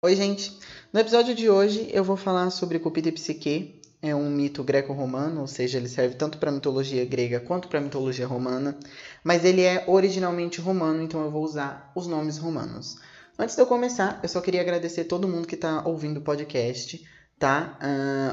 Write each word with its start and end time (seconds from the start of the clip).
Oi, 0.00 0.14
gente! 0.14 0.56
No 0.92 1.00
episódio 1.00 1.34
de 1.34 1.50
hoje 1.50 1.90
eu 1.92 2.04
vou 2.04 2.16
falar 2.16 2.50
sobre 2.50 2.78
Cupido 2.78 3.08
e 3.08 3.12
Psique. 3.12 3.82
É 4.00 4.14
um 4.14 4.30
mito 4.30 4.62
greco-romano, 4.62 5.40
ou 5.40 5.48
seja, 5.48 5.76
ele 5.76 5.88
serve 5.88 6.14
tanto 6.14 6.38
para 6.38 6.52
mitologia 6.52 7.04
grega 7.04 7.40
quanto 7.40 7.66
para 7.66 7.80
mitologia 7.80 8.24
romana, 8.24 8.78
mas 9.24 9.44
ele 9.44 9.62
é 9.62 9.84
originalmente 9.88 10.60
romano, 10.60 11.02
então 11.02 11.24
eu 11.24 11.32
vou 11.32 11.42
usar 11.42 11.90
os 11.96 12.06
nomes 12.06 12.38
romanos. 12.38 13.00
Antes 13.36 13.56
de 13.56 13.62
eu 13.62 13.66
começar, 13.66 14.20
eu 14.22 14.28
só 14.28 14.40
queria 14.40 14.60
agradecer 14.60 15.02
todo 15.02 15.26
mundo 15.26 15.48
que 15.48 15.56
está 15.56 15.84
ouvindo 15.84 16.18
o 16.18 16.22
podcast, 16.22 17.04
tá? 17.36 17.76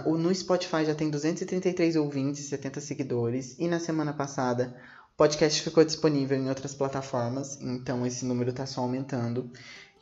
Uh, 0.06 0.16
no 0.20 0.34
Spotify 0.36 0.86
já 0.86 0.94
tem 0.94 1.10
233 1.10 1.96
ouvintes, 1.96 2.46
70 2.46 2.80
seguidores, 2.80 3.56
e 3.58 3.68
na 3.68 3.80
semana 3.80 4.14
passada 4.14 4.76
o 5.16 5.18
podcast 5.18 5.62
ficou 5.64 5.84
disponível 5.84 6.38
em 6.38 6.48
outras 6.50 6.76
plataformas, 6.76 7.60
então 7.62 8.06
esse 8.06 8.24
número 8.24 8.52
está 8.52 8.68
só 8.68 8.82
aumentando. 8.82 9.50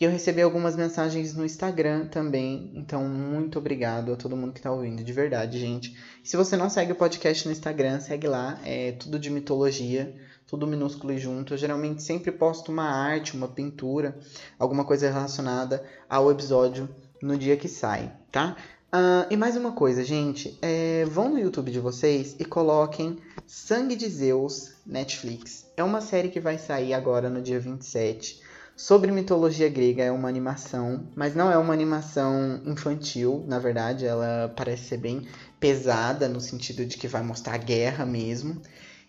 E 0.03 0.05
eu 0.05 0.11
recebi 0.11 0.41
algumas 0.41 0.75
mensagens 0.75 1.33
no 1.33 1.45
Instagram 1.45 2.07
também. 2.07 2.73
Então, 2.75 3.07
muito 3.07 3.57
obrigado 3.57 4.11
a 4.11 4.17
todo 4.17 4.35
mundo 4.35 4.51
que 4.51 4.59
está 4.59 4.69
ouvindo, 4.69 5.01
de 5.01 5.13
verdade, 5.13 5.57
gente. 5.57 5.97
se 6.21 6.35
você 6.35 6.57
não 6.57 6.69
segue 6.69 6.91
o 6.91 6.95
podcast 6.95 7.45
no 7.47 7.53
Instagram, 7.53 8.01
segue 8.01 8.27
lá. 8.27 8.59
É 8.65 8.91
tudo 8.91 9.17
de 9.17 9.29
mitologia, 9.29 10.13
tudo 10.45 10.67
minúsculo 10.67 11.13
e 11.13 11.17
junto. 11.17 11.53
Eu 11.53 11.57
geralmente 11.57 12.03
sempre 12.03 12.33
posto 12.33 12.69
uma 12.69 12.83
arte, 12.83 13.33
uma 13.33 13.47
pintura, 13.47 14.19
alguma 14.59 14.83
coisa 14.83 15.09
relacionada 15.09 15.81
ao 16.09 16.29
episódio 16.29 16.89
no 17.21 17.37
dia 17.37 17.55
que 17.55 17.69
sai, 17.69 18.11
tá? 18.29 18.57
Uh, 18.93 19.31
e 19.31 19.37
mais 19.37 19.55
uma 19.55 19.71
coisa, 19.71 20.03
gente. 20.03 20.59
É, 20.61 21.05
vão 21.05 21.29
no 21.29 21.39
YouTube 21.39 21.71
de 21.71 21.79
vocês 21.79 22.35
e 22.37 22.43
coloquem 22.43 23.19
Sangue 23.47 23.95
de 23.95 24.09
Zeus 24.09 24.73
Netflix. 24.85 25.65
É 25.77 25.83
uma 25.83 26.01
série 26.01 26.27
que 26.27 26.41
vai 26.41 26.57
sair 26.57 26.93
agora 26.93 27.29
no 27.29 27.41
dia 27.41 27.57
27 27.57 28.51
sobre 28.75 29.11
mitologia 29.11 29.69
grega. 29.69 30.03
É 30.03 30.11
uma 30.11 30.29
animação, 30.29 31.07
mas 31.15 31.35
não 31.35 31.51
é 31.51 31.57
uma 31.57 31.73
animação 31.73 32.61
infantil, 32.65 33.43
na 33.47 33.59
verdade, 33.59 34.05
ela 34.05 34.53
parece 34.55 34.89
ser 34.89 34.97
bem 34.97 35.27
pesada 35.59 36.27
no 36.27 36.41
sentido 36.41 36.85
de 36.85 36.97
que 36.97 37.07
vai 37.07 37.23
mostrar 37.23 37.57
guerra 37.57 38.05
mesmo. 38.05 38.61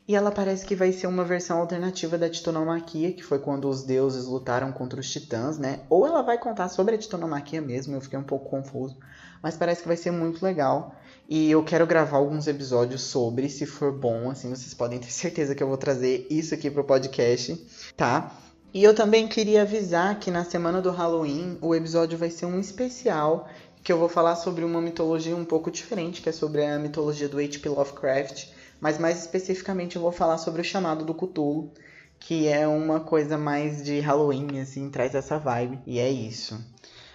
E 0.06 0.14
ela 0.14 0.30
parece 0.30 0.66
que 0.66 0.76
vai 0.76 0.92
ser 0.92 1.06
uma 1.06 1.24
versão 1.24 1.58
alternativa 1.58 2.18
da 2.18 2.28
titanomaquia, 2.28 3.12
que 3.14 3.22
foi 3.22 3.38
quando 3.38 3.66
os 3.70 3.84
deuses 3.84 4.26
lutaram 4.26 4.70
contra 4.70 5.00
os 5.00 5.10
titãs, 5.10 5.56
né? 5.56 5.80
Ou 5.88 6.06
ela 6.06 6.20
vai 6.20 6.36
contar 6.36 6.68
sobre 6.68 6.94
a 6.94 6.98
titanomaquia 6.98 7.62
mesmo, 7.62 7.96
eu 7.96 8.02
fiquei 8.02 8.18
um 8.18 8.22
pouco 8.22 8.50
confuso. 8.50 8.98
Mas 9.42 9.56
parece 9.56 9.80
que 9.80 9.88
vai 9.88 9.96
ser 9.96 10.10
muito 10.10 10.44
legal. 10.44 10.94
E 11.26 11.50
eu 11.50 11.64
quero 11.64 11.86
gravar 11.86 12.18
alguns 12.18 12.46
episódios 12.46 13.00
sobre, 13.00 13.48
se 13.48 13.64
for 13.64 13.98
bom, 13.98 14.30
assim, 14.30 14.50
vocês 14.50 14.74
podem 14.74 14.98
ter 14.98 15.10
certeza 15.10 15.54
que 15.54 15.62
eu 15.62 15.68
vou 15.68 15.78
trazer 15.78 16.26
isso 16.28 16.52
aqui 16.52 16.70
pro 16.70 16.84
podcast, 16.84 17.56
tá? 17.96 18.30
E 18.74 18.82
eu 18.82 18.92
também 18.92 19.28
queria 19.28 19.62
avisar 19.62 20.18
que 20.18 20.32
na 20.32 20.44
semana 20.44 20.82
do 20.82 20.90
Halloween 20.90 21.56
o 21.60 21.76
episódio 21.76 22.18
vai 22.18 22.28
ser 22.28 22.46
um 22.46 22.58
especial 22.58 23.48
que 23.84 23.92
eu 23.92 23.98
vou 23.98 24.08
falar 24.08 24.34
sobre 24.34 24.64
uma 24.64 24.80
mitologia 24.80 25.36
um 25.36 25.44
pouco 25.44 25.70
diferente, 25.70 26.20
que 26.20 26.28
é 26.28 26.32
sobre 26.32 26.66
a 26.66 26.76
mitologia 26.76 27.28
do 27.28 27.38
H.P. 27.38 27.68
Lovecraft, 27.68 28.48
mas 28.80 28.98
mais 28.98 29.20
especificamente 29.20 29.94
eu 29.94 30.02
vou 30.02 30.10
falar 30.10 30.38
sobre 30.38 30.60
o 30.60 30.64
chamado 30.64 31.04
do 31.04 31.14
Cthulhu, 31.14 31.70
que 32.18 32.48
é 32.48 32.66
uma 32.66 32.98
coisa 32.98 33.38
mais 33.38 33.80
de 33.80 34.00
Halloween, 34.00 34.58
assim, 34.58 34.90
traz 34.90 35.14
essa 35.14 35.38
vibe, 35.38 35.78
e 35.86 36.00
é 36.00 36.10
isso. 36.10 36.60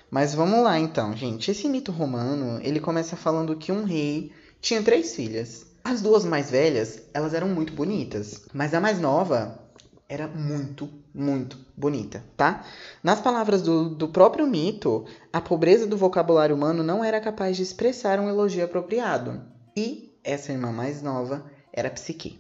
Mas 0.09 0.33
vamos 0.33 0.63
lá 0.63 0.79
então, 0.79 1.13
gente. 1.13 1.51
Esse 1.51 1.67
mito 1.67 1.91
romano, 1.91 2.61
ele 2.63 2.79
começa 2.79 3.17
falando 3.17 3.57
que 3.57 3.69
um 3.69 3.83
rei 3.83 4.31
tinha 4.61 4.81
três 4.81 5.13
filhas. 5.13 5.65
As 5.83 6.01
duas 6.01 6.23
mais 6.23 6.49
velhas, 6.49 7.01
elas 7.13 7.33
eram 7.33 7.49
muito 7.49 7.73
bonitas, 7.73 8.43
mas 8.53 8.73
a 8.73 8.79
mais 8.79 8.97
nova 8.97 9.59
era 10.09 10.27
muito, 10.27 10.89
muito 11.13 11.55
bonita, 11.77 12.25
tá? 12.35 12.65
Nas 13.03 13.21
palavras 13.21 13.61
do, 13.61 13.89
do 13.91 14.07
próprio 14.07 14.47
mito, 14.47 15.05
a 15.31 15.39
pobreza 15.39 15.85
do 15.85 15.95
vocabulário 15.95 16.55
humano 16.55 16.81
não 16.81 17.03
era 17.03 17.21
capaz 17.21 17.55
de 17.55 17.61
expressar 17.61 18.19
um 18.19 18.27
elogio 18.27 18.65
apropriado. 18.65 19.39
E 19.77 20.19
essa 20.23 20.51
irmã 20.51 20.71
mais 20.71 21.03
nova 21.03 21.45
era 21.71 21.91
Psique. 21.91 22.39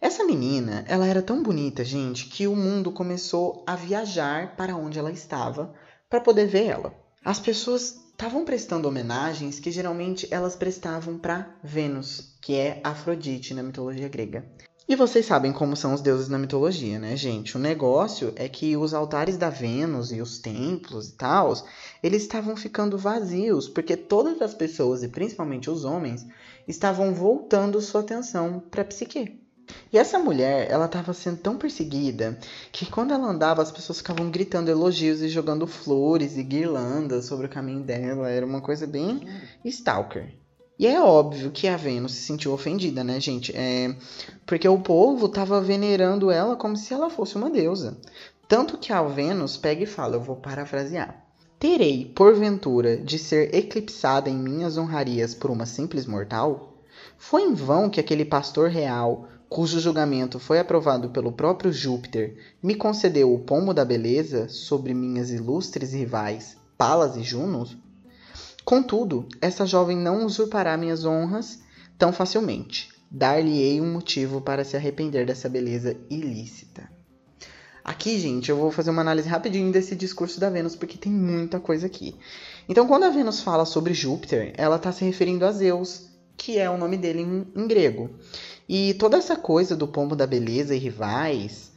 Essa 0.00 0.24
menina, 0.24 0.84
ela 0.88 1.06
era 1.06 1.22
tão 1.22 1.42
bonita, 1.42 1.84
gente, 1.84 2.26
que 2.26 2.46
o 2.48 2.56
mundo 2.56 2.90
começou 2.90 3.62
a 3.66 3.76
viajar 3.76 4.56
para 4.56 4.76
onde 4.76 4.98
ela 4.98 5.12
estava 5.12 5.72
para 6.10 6.20
poder 6.20 6.46
ver 6.46 6.66
ela. 6.66 6.92
As 7.24 7.38
pessoas 7.38 8.04
estavam 8.10 8.44
prestando 8.44 8.86
homenagens 8.86 9.58
que 9.58 9.70
geralmente 9.70 10.28
elas 10.30 10.56
prestavam 10.56 11.18
para 11.18 11.56
Vênus, 11.62 12.36
que 12.42 12.54
é 12.54 12.80
Afrodite 12.84 13.54
na 13.54 13.62
mitologia 13.62 14.08
grega. 14.08 14.44
E 14.86 14.94
vocês 14.94 15.24
sabem 15.24 15.50
como 15.50 15.74
são 15.74 15.94
os 15.94 16.02
deuses 16.02 16.28
na 16.28 16.38
mitologia, 16.38 16.98
né, 16.98 17.16
gente? 17.16 17.56
O 17.56 17.60
negócio 17.60 18.34
é 18.36 18.46
que 18.50 18.76
os 18.76 18.92
altares 18.92 19.38
da 19.38 19.48
Vênus 19.48 20.12
e 20.12 20.20
os 20.20 20.38
templos 20.38 21.08
e 21.08 21.12
tal, 21.12 21.54
eles 22.02 22.20
estavam 22.20 22.54
ficando 22.54 22.98
vazios, 22.98 23.66
porque 23.66 23.96
todas 23.96 24.42
as 24.42 24.52
pessoas, 24.52 25.02
e 25.02 25.08
principalmente 25.08 25.70
os 25.70 25.86
homens, 25.86 26.26
estavam 26.68 27.14
voltando 27.14 27.80
sua 27.80 28.02
atenção 28.02 28.62
para 28.70 28.84
Psique. 28.84 29.40
E 29.90 29.96
essa 29.96 30.18
mulher, 30.18 30.70
ela 30.70 30.84
estava 30.84 31.14
sendo 31.14 31.38
tão 31.38 31.56
perseguida 31.56 32.38
que 32.70 32.84
quando 32.84 33.14
ela 33.14 33.26
andava, 33.26 33.62
as 33.62 33.72
pessoas 33.72 33.98
ficavam 33.98 34.30
gritando 34.30 34.70
elogios 34.70 35.22
e 35.22 35.30
jogando 35.30 35.66
flores 35.66 36.36
e 36.36 36.42
guirlandas 36.42 37.24
sobre 37.24 37.46
o 37.46 37.50
caminho 37.50 37.80
dela. 37.80 38.28
Era 38.28 38.44
uma 38.44 38.60
coisa 38.60 38.86
bem 38.86 39.26
stalker. 39.64 40.43
E 40.76 40.86
é 40.88 41.00
óbvio 41.00 41.52
que 41.52 41.68
a 41.68 41.76
Vênus 41.76 42.14
se 42.14 42.22
sentiu 42.22 42.52
ofendida, 42.52 43.04
né, 43.04 43.20
gente? 43.20 43.56
É... 43.56 43.94
Porque 44.44 44.68
o 44.68 44.80
povo 44.80 45.26
estava 45.26 45.60
venerando 45.60 46.30
ela 46.30 46.56
como 46.56 46.76
se 46.76 46.92
ela 46.92 47.08
fosse 47.08 47.36
uma 47.36 47.48
deusa. 47.48 47.96
Tanto 48.48 48.76
que 48.76 48.92
a 48.92 49.02
Vênus 49.02 49.56
pega 49.56 49.84
e 49.84 49.86
fala: 49.86 50.16
Eu 50.16 50.20
vou 50.20 50.36
parafrasear. 50.36 51.24
Terei, 51.60 52.04
porventura, 52.04 52.96
de 52.96 53.18
ser 53.18 53.54
eclipsada 53.54 54.28
em 54.28 54.36
minhas 54.36 54.76
honrarias 54.76 55.32
por 55.32 55.50
uma 55.50 55.64
simples 55.64 56.06
mortal? 56.06 56.82
Foi 57.16 57.42
em 57.42 57.54
vão 57.54 57.88
que 57.88 58.00
aquele 58.00 58.24
pastor 58.24 58.68
real, 58.68 59.28
cujo 59.48 59.78
julgamento 59.78 60.38
foi 60.38 60.58
aprovado 60.58 61.10
pelo 61.10 61.32
próprio 61.32 61.72
Júpiter, 61.72 62.36
me 62.60 62.74
concedeu 62.74 63.32
o 63.32 63.38
pomo 63.38 63.72
da 63.72 63.84
beleza 63.84 64.48
sobre 64.48 64.92
minhas 64.92 65.30
ilustres 65.30 65.92
rivais, 65.92 66.56
Palas 66.76 67.16
e 67.16 67.22
Junos? 67.22 67.76
Contudo, 68.64 69.28
essa 69.40 69.66
jovem 69.66 69.96
não 69.96 70.24
usurpará 70.24 70.76
minhas 70.76 71.04
honras 71.04 71.60
tão 71.98 72.12
facilmente. 72.12 72.88
Dar-lhe-ei 73.10 73.80
um 73.80 73.92
motivo 73.92 74.40
para 74.40 74.64
se 74.64 74.76
arrepender 74.76 75.26
dessa 75.26 75.48
beleza 75.48 75.96
ilícita. 76.08 76.90
Aqui, 77.84 78.18
gente, 78.18 78.48
eu 78.48 78.56
vou 78.56 78.70
fazer 78.70 78.88
uma 78.88 79.02
análise 79.02 79.28
rapidinho 79.28 79.70
desse 79.70 79.94
discurso 79.94 80.40
da 80.40 80.48
Vênus, 80.48 80.74
porque 80.74 80.96
tem 80.96 81.12
muita 81.12 81.60
coisa 81.60 81.84
aqui. 81.84 82.16
Então, 82.66 82.86
quando 82.86 83.04
a 83.04 83.10
Vênus 83.10 83.42
fala 83.42 83.66
sobre 83.66 83.92
Júpiter, 83.92 84.54
ela 84.56 84.76
está 84.76 84.90
se 84.90 85.04
referindo 85.04 85.44
a 85.44 85.52
Zeus, 85.52 86.08
que 86.34 86.58
é 86.58 86.68
o 86.70 86.78
nome 86.78 86.96
dele 86.96 87.20
em, 87.20 87.46
em 87.54 87.68
grego. 87.68 88.08
E 88.66 88.94
toda 88.94 89.18
essa 89.18 89.36
coisa 89.36 89.76
do 89.76 89.86
pombo 89.86 90.16
da 90.16 90.26
beleza 90.26 90.74
e 90.74 90.78
rivais, 90.78 91.73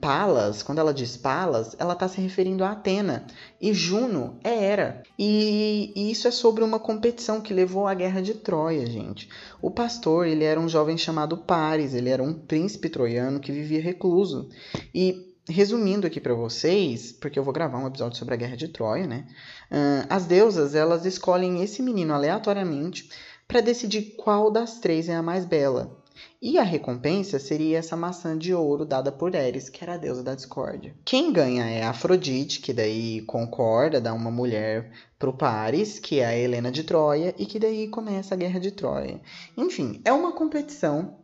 Palas, 0.00 0.62
quando 0.62 0.78
ela 0.78 0.92
diz 0.92 1.16
Palas, 1.16 1.76
ela 1.78 1.92
está 1.92 2.08
se 2.08 2.20
referindo 2.20 2.64
a 2.64 2.72
Atena. 2.72 3.26
E 3.60 3.72
Juno 3.72 4.38
é 4.42 4.64
Hera. 4.64 5.02
E, 5.18 5.92
e, 5.94 6.10
isso 6.10 6.26
é 6.26 6.30
sobre 6.30 6.64
uma 6.64 6.78
competição 6.78 7.40
que 7.40 7.54
levou 7.54 7.86
à 7.86 7.94
guerra 7.94 8.20
de 8.20 8.34
Troia, 8.34 8.86
gente. 8.86 9.28
O 9.60 9.70
pastor, 9.70 10.26
ele 10.26 10.44
era 10.44 10.58
um 10.58 10.68
jovem 10.68 10.98
chamado 10.98 11.36
Paris, 11.36 11.94
ele 11.94 12.08
era 12.08 12.22
um 12.22 12.34
príncipe 12.34 12.88
troiano 12.88 13.38
que 13.38 13.52
vivia 13.52 13.80
recluso. 13.80 14.48
E 14.94 15.30
resumindo 15.48 16.06
aqui 16.06 16.20
para 16.20 16.34
vocês, 16.34 17.12
porque 17.12 17.38
eu 17.38 17.44
vou 17.44 17.52
gravar 17.52 17.78
um 17.78 17.86
episódio 17.86 18.18
sobre 18.18 18.34
a 18.34 18.36
guerra 18.36 18.56
de 18.56 18.68
Troia, 18.68 19.06
né? 19.06 19.26
Uh, 19.70 20.06
as 20.08 20.26
deusas, 20.26 20.74
elas 20.74 21.04
escolhem 21.04 21.62
esse 21.62 21.82
menino 21.82 22.14
aleatoriamente 22.14 23.10
para 23.46 23.60
decidir 23.60 24.14
qual 24.16 24.50
das 24.50 24.78
três 24.78 25.08
é 25.08 25.14
a 25.14 25.22
mais 25.22 25.44
bela. 25.44 25.99
E 26.42 26.58
a 26.58 26.62
recompensa 26.62 27.38
seria 27.38 27.78
essa 27.78 27.96
maçã 27.96 28.36
de 28.36 28.54
ouro 28.54 28.84
dada 28.84 29.12
por 29.12 29.34
Eris, 29.34 29.68
que 29.68 29.84
era 29.84 29.94
a 29.94 29.98
deusa 29.98 30.22
da 30.22 30.34
discórdia. 30.34 30.94
Quem 31.04 31.32
ganha 31.32 31.64
é 31.64 31.82
Afrodite, 31.82 32.60
que 32.60 32.72
daí 32.72 33.20
concorda, 33.22 34.00
dá 34.00 34.12
uma 34.14 34.30
mulher 34.30 34.90
pro 35.18 35.36
Paris, 35.36 35.98
que 35.98 36.20
é 36.20 36.26
a 36.26 36.36
Helena 36.36 36.72
de 36.72 36.82
Troia, 36.82 37.34
e 37.38 37.44
que 37.44 37.58
daí 37.58 37.88
começa 37.88 38.34
a 38.34 38.38
guerra 38.38 38.58
de 38.58 38.70
Troia. 38.70 39.20
Enfim, 39.56 40.00
é 40.04 40.12
uma 40.12 40.32
competição 40.32 41.18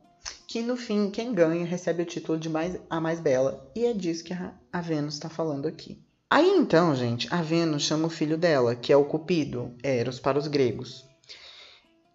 que 0.46 0.62
no 0.62 0.76
fim 0.76 1.10
quem 1.10 1.32
ganha 1.32 1.64
recebe 1.64 2.02
o 2.02 2.06
título 2.06 2.38
de 2.38 2.48
mais, 2.48 2.78
a 2.88 3.00
mais 3.00 3.20
bela, 3.20 3.70
e 3.75 3.84
é 3.84 3.93
disso 3.93 4.25
que 4.25 4.32
a, 4.32 4.54
a 4.72 4.81
Vênus 4.81 5.14
está 5.14 5.28
falando 5.28 5.66
aqui. 5.66 6.02
Aí 6.28 6.48
então, 6.48 6.94
gente, 6.94 7.32
a 7.32 7.40
Vênus 7.40 7.82
chama 7.82 8.06
o 8.06 8.10
filho 8.10 8.37
dela, 8.37 8.75
que 8.75 8.93
é 8.93 8.96
o 8.96 9.04
Cupido, 9.04 9.75
Eros 9.82 10.19
para 10.19 10.38
os 10.38 10.48
gregos. 10.48 11.04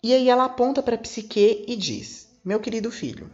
E 0.04 0.14
aí 0.14 0.30
ela 0.30 0.46
aponta 0.46 0.82
para 0.82 0.98
Psique 0.98 1.64
e 1.68 1.76
diz: 1.76 2.30
meu 2.44 2.60
querido 2.60 2.90
filho, 2.90 3.30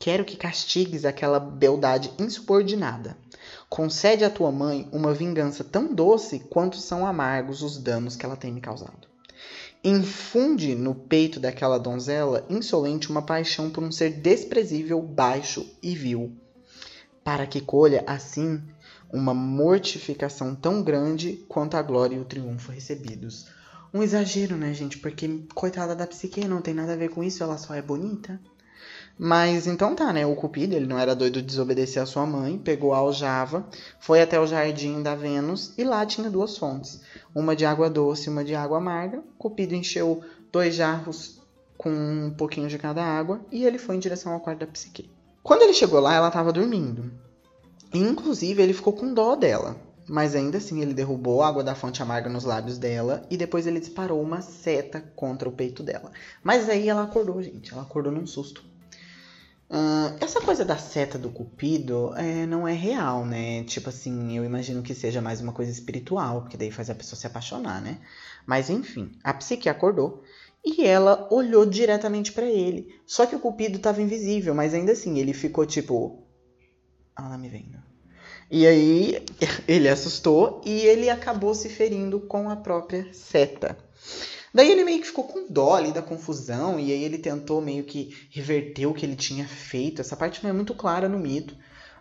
quero 0.00 0.24
que 0.24 0.36
castigues 0.36 1.04
aquela 1.04 1.38
beldade 1.38 2.10
insubordinada. 2.18 3.16
Concede 3.68 4.24
à 4.24 4.30
tua 4.30 4.50
mãe 4.50 4.88
uma 4.92 5.14
vingança 5.14 5.62
tão 5.62 5.94
doce 5.94 6.40
quanto 6.40 6.76
são 6.76 7.06
amargos 7.06 7.62
os 7.62 7.78
danos 7.78 8.16
que 8.16 8.26
ela 8.26 8.36
tem 8.36 8.52
me 8.52 8.60
causado. 8.60 9.06
Infunde 9.84 10.74
no 10.74 10.92
peito 10.92 11.38
daquela 11.38 11.78
donzela 11.78 12.44
insolente 12.50 13.08
uma 13.08 13.22
paixão 13.22 13.70
por 13.70 13.84
um 13.84 13.92
ser 13.92 14.10
desprezível, 14.10 15.00
baixo 15.00 15.64
e 15.80 15.94
vil, 15.94 16.36
para 17.22 17.46
que 17.46 17.60
colha, 17.60 18.02
assim, 18.08 18.60
uma 19.12 19.32
mortificação 19.32 20.52
tão 20.52 20.82
grande 20.82 21.44
quanto 21.48 21.76
a 21.76 21.82
glória 21.82 22.16
e 22.16 22.20
o 22.20 22.24
triunfo 22.24 22.72
recebidos. 22.72 23.46
Um 23.92 24.02
exagero, 24.02 24.56
né, 24.56 24.74
gente? 24.74 24.98
Porque 24.98 25.44
coitada 25.54 25.94
da 25.94 26.06
psique 26.06 26.46
não 26.46 26.60
tem 26.60 26.74
nada 26.74 26.92
a 26.92 26.96
ver 26.96 27.08
com 27.08 27.22
isso, 27.22 27.42
ela 27.42 27.56
só 27.56 27.74
é 27.74 27.80
bonita. 27.80 28.38
Mas 29.18 29.66
então 29.66 29.94
tá, 29.94 30.12
né? 30.12 30.24
O 30.24 30.36
Cupido, 30.36 30.76
ele 30.76 30.86
não 30.86 30.98
era 30.98 31.14
doido 31.14 31.40
de 31.40 31.46
desobedecer 31.48 32.00
a 32.00 32.06
sua 32.06 32.24
mãe, 32.24 32.56
pegou 32.56 32.94
a 32.94 32.98
aljava, 32.98 33.66
foi 33.98 34.22
até 34.22 34.38
o 34.38 34.46
jardim 34.46 35.02
da 35.02 35.16
Vênus 35.16 35.72
e 35.76 35.82
lá 35.82 36.06
tinha 36.06 36.30
duas 36.30 36.56
fontes, 36.56 37.00
uma 37.34 37.56
de 37.56 37.64
água 37.66 37.90
doce 37.90 38.28
e 38.28 38.32
uma 38.32 38.44
de 38.44 38.54
água 38.54 38.78
amarga. 38.78 39.22
Cupido 39.36 39.74
encheu 39.74 40.22
dois 40.52 40.74
jarros 40.74 41.42
com 41.76 41.90
um 41.90 42.30
pouquinho 42.30 42.68
de 42.68 42.78
cada 42.78 43.02
água 43.02 43.40
e 43.50 43.64
ele 43.64 43.78
foi 43.78 43.96
em 43.96 44.00
direção 44.00 44.32
ao 44.32 44.40
quarto 44.40 44.60
da 44.60 44.66
Psique. 44.66 45.10
Quando 45.42 45.62
ele 45.62 45.72
chegou 45.72 45.98
lá, 45.98 46.14
ela 46.14 46.28
estava 46.28 46.52
dormindo. 46.52 47.10
Inclusive, 47.92 48.62
ele 48.62 48.74
ficou 48.74 48.92
com 48.92 49.14
dó 49.14 49.34
dela. 49.34 49.76
Mas 50.08 50.34
ainda 50.34 50.58
assim, 50.58 50.80
ele 50.80 50.94
derrubou 50.94 51.42
a 51.42 51.48
água 51.48 51.62
da 51.62 51.74
fonte 51.74 52.02
amarga 52.02 52.30
nos 52.30 52.44
lábios 52.44 52.78
dela 52.78 53.22
e 53.30 53.36
depois 53.36 53.66
ele 53.66 53.78
disparou 53.78 54.22
uma 54.22 54.40
seta 54.40 55.00
contra 55.14 55.48
o 55.48 55.52
peito 55.52 55.82
dela. 55.82 56.10
Mas 56.42 56.68
aí 56.68 56.88
ela 56.88 57.02
acordou, 57.02 57.42
gente. 57.42 57.72
Ela 57.72 57.82
acordou 57.82 58.10
num 58.10 58.26
susto. 58.26 58.64
Uh, 59.70 60.16
essa 60.18 60.40
coisa 60.40 60.64
da 60.64 60.78
seta 60.78 61.18
do 61.18 61.28
cupido 61.28 62.14
é, 62.16 62.46
não 62.46 62.66
é 62.66 62.72
real, 62.72 63.26
né? 63.26 63.64
Tipo 63.64 63.90
assim, 63.90 64.34
eu 64.34 64.42
imagino 64.42 64.82
que 64.82 64.94
seja 64.94 65.20
mais 65.20 65.42
uma 65.42 65.52
coisa 65.52 65.70
espiritual, 65.70 66.40
porque 66.40 66.56
daí 66.56 66.70
faz 66.70 66.88
a 66.88 66.94
pessoa 66.94 67.20
se 67.20 67.26
apaixonar, 67.26 67.82
né? 67.82 67.98
Mas 68.46 68.70
enfim, 68.70 69.12
a 69.22 69.34
psique 69.34 69.68
acordou 69.68 70.22
e 70.64 70.84
ela 70.84 71.28
olhou 71.30 71.66
diretamente 71.66 72.32
para 72.32 72.46
ele. 72.46 72.88
Só 73.06 73.26
que 73.26 73.36
o 73.36 73.40
cupido 73.40 73.76
estava 73.76 74.00
invisível, 74.00 74.54
mas 74.54 74.72
ainda 74.72 74.92
assim, 74.92 75.18
ele 75.18 75.34
ficou 75.34 75.66
tipo. 75.66 76.22
Ela 77.18 77.28
tá 77.28 77.36
me 77.36 77.50
vendo. 77.50 77.87
E 78.50 78.66
aí 78.66 79.22
ele 79.68 79.88
assustou 79.88 80.60
e 80.64 80.80
ele 80.80 81.10
acabou 81.10 81.54
se 81.54 81.68
ferindo 81.68 82.20
com 82.20 82.48
a 82.48 82.56
própria 82.56 83.06
seta. 83.12 83.76
Daí 84.52 84.70
ele 84.70 84.84
meio 84.84 85.00
que 85.00 85.06
ficou 85.06 85.24
com 85.24 85.46
dó 85.48 85.74
ali 85.74 85.92
da 85.92 86.00
confusão 86.00 86.80
e 86.80 86.90
aí 86.90 87.04
ele 87.04 87.18
tentou 87.18 87.60
meio 87.60 87.84
que 87.84 88.16
reverter 88.30 88.86
o 88.86 88.94
que 88.94 89.04
ele 89.04 89.16
tinha 89.16 89.46
feito. 89.46 90.00
Essa 90.00 90.16
parte 90.16 90.42
não 90.42 90.50
é 90.50 90.52
muito 90.52 90.74
clara 90.74 91.08
no 91.08 91.18
mito, 91.18 91.54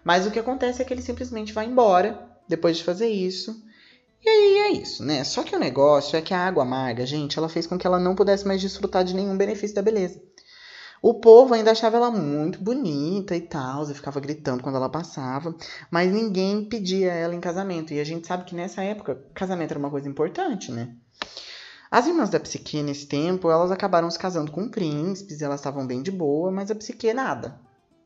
mas 0.03 0.25
o 0.25 0.31
que 0.31 0.39
acontece 0.39 0.81
é 0.81 0.85
que 0.85 0.93
ele 0.93 1.01
simplesmente 1.01 1.51
vai 1.51 1.65
embora 1.65 2.19
depois 2.47 2.77
de 2.77 2.83
fazer 2.83 3.09
isso. 3.09 3.61
E 4.23 4.29
aí 4.29 4.57
é 4.57 4.71
isso, 4.71 5.03
né? 5.03 5.23
Só 5.23 5.43
que 5.43 5.55
o 5.55 5.59
negócio 5.59 6.17
é 6.17 6.21
que 6.21 6.33
a 6.33 6.39
água 6.39 6.63
amarga, 6.63 7.05
gente, 7.05 7.37
ela 7.37 7.49
fez 7.49 7.67
com 7.67 7.77
que 7.77 7.85
ela 7.85 7.99
não 7.99 8.15
pudesse 8.15 8.47
mais 8.47 8.61
desfrutar 8.61 9.03
de 9.03 9.13
nenhum 9.13 9.37
benefício 9.37 9.75
da 9.75 9.81
beleza. 9.81 10.21
O 11.01 11.15
povo 11.15 11.53
ainda 11.53 11.71
achava 11.71 11.97
ela 11.97 12.09
muito 12.09 12.61
bonita 12.61 13.35
e 13.35 13.41
tal, 13.41 13.89
e 13.89 13.93
ficava 13.93 14.19
gritando 14.19 14.63
quando 14.63 14.75
ela 14.75 14.89
passava, 14.89 15.55
mas 15.91 16.11
ninguém 16.11 16.65
pedia 16.65 17.11
ela 17.11 17.35
em 17.35 17.39
casamento. 17.39 17.93
E 17.93 17.99
a 17.99 18.03
gente 18.03 18.25
sabe 18.25 18.45
que 18.45 18.55
nessa 18.55 18.81
época, 18.81 19.23
casamento 19.33 19.71
era 19.71 19.79
uma 19.79 19.91
coisa 19.91 20.09
importante, 20.09 20.71
né? 20.71 20.95
As 21.89 22.05
irmãs 22.07 22.29
da 22.29 22.39
Psique, 22.39 22.81
nesse 22.81 23.05
tempo, 23.05 23.49
elas 23.49 23.71
acabaram 23.71 24.09
se 24.11 24.19
casando 24.19 24.51
com 24.51 24.67
príncipes, 24.67 25.41
elas 25.41 25.59
estavam 25.59 25.85
bem 25.87 26.01
de 26.01 26.11
boa, 26.11 26.51
mas 26.51 26.69
a 26.69 26.75
Psique 26.75 27.13
nada. 27.13 27.59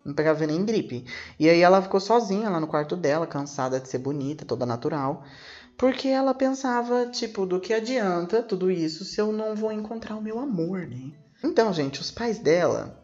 Não 0.04 0.14
pegava 0.14 0.46
nem 0.46 0.66
gripe. 0.66 1.06
E 1.40 1.50
aí 1.50 1.62
ela 1.62 1.82
ficou 1.82 2.00
sozinha 2.00 2.50
lá 2.50 2.60
no 2.60 2.68
quarto 2.68 2.96
dela, 2.96 3.26
cansada 3.26 3.80
de 3.80 3.88
ser 3.88 4.00
bonita, 4.00 4.46
toda 4.46 4.66
natural. 4.66 5.24
Porque 5.78 6.08
ela 6.08 6.34
pensava, 6.34 7.08
tipo, 7.08 7.46
do 7.46 7.60
que 7.60 7.74
adianta 7.74 8.44
tudo 8.44 8.70
isso 8.70 9.04
se 9.06 9.20
eu 9.20 9.32
não 9.32 9.56
vou 9.56 9.72
encontrar 9.72 10.16
o 10.16 10.22
meu 10.22 10.40
amor, 10.40 10.88
né? 10.88 11.12
Então, 11.44 11.74
gente, 11.74 12.00
os 12.00 12.12
pais 12.12 12.38
dela 12.40 13.02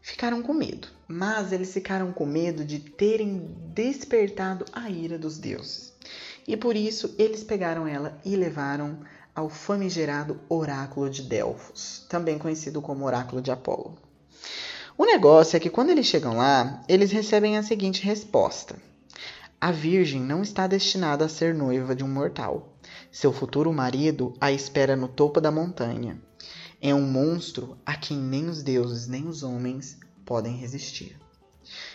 ficaram 0.00 0.42
com 0.42 0.52
medo. 0.52 0.88
Mas 1.06 1.52
eles 1.52 1.72
ficaram 1.72 2.12
com 2.12 2.26
medo 2.26 2.64
de 2.64 2.78
terem 2.78 3.54
despertado 3.72 4.64
a 4.72 4.88
ira 4.88 5.18
dos 5.18 5.38
deuses. 5.38 5.92
E 6.46 6.56
por 6.56 6.74
isso 6.76 7.14
eles 7.18 7.44
pegaram 7.44 7.86
ela 7.86 8.18
e 8.24 8.34
levaram 8.36 9.00
ao 9.34 9.48
famigerado 9.48 10.40
Oráculo 10.48 11.08
de 11.08 11.22
Delfos, 11.22 12.04
também 12.08 12.38
conhecido 12.38 12.82
como 12.82 13.04
Oráculo 13.04 13.40
de 13.40 13.50
Apolo. 13.50 13.96
O 14.98 15.04
negócio 15.04 15.56
é 15.56 15.60
que 15.60 15.70
quando 15.70 15.90
eles 15.90 16.06
chegam 16.06 16.36
lá, 16.36 16.82
eles 16.88 17.10
recebem 17.10 17.56
a 17.56 17.62
seguinte 17.62 18.04
resposta: 18.04 18.76
A 19.60 19.70
Virgem 19.70 20.20
não 20.20 20.42
está 20.42 20.66
destinada 20.66 21.24
a 21.24 21.28
ser 21.28 21.54
noiva 21.54 21.94
de 21.94 22.04
um 22.04 22.08
mortal. 22.08 22.76
Seu 23.10 23.32
futuro 23.32 23.72
marido 23.72 24.34
a 24.40 24.52
espera 24.52 24.96
no 24.96 25.08
topo 25.08 25.40
da 25.40 25.50
montanha. 25.50 26.20
É 26.82 26.94
um 26.94 27.02
monstro 27.02 27.76
a 27.84 27.94
quem 27.94 28.16
nem 28.16 28.48
os 28.48 28.62
deuses 28.62 29.06
nem 29.06 29.26
os 29.26 29.42
homens 29.42 29.98
podem 30.24 30.56
resistir. 30.56 31.14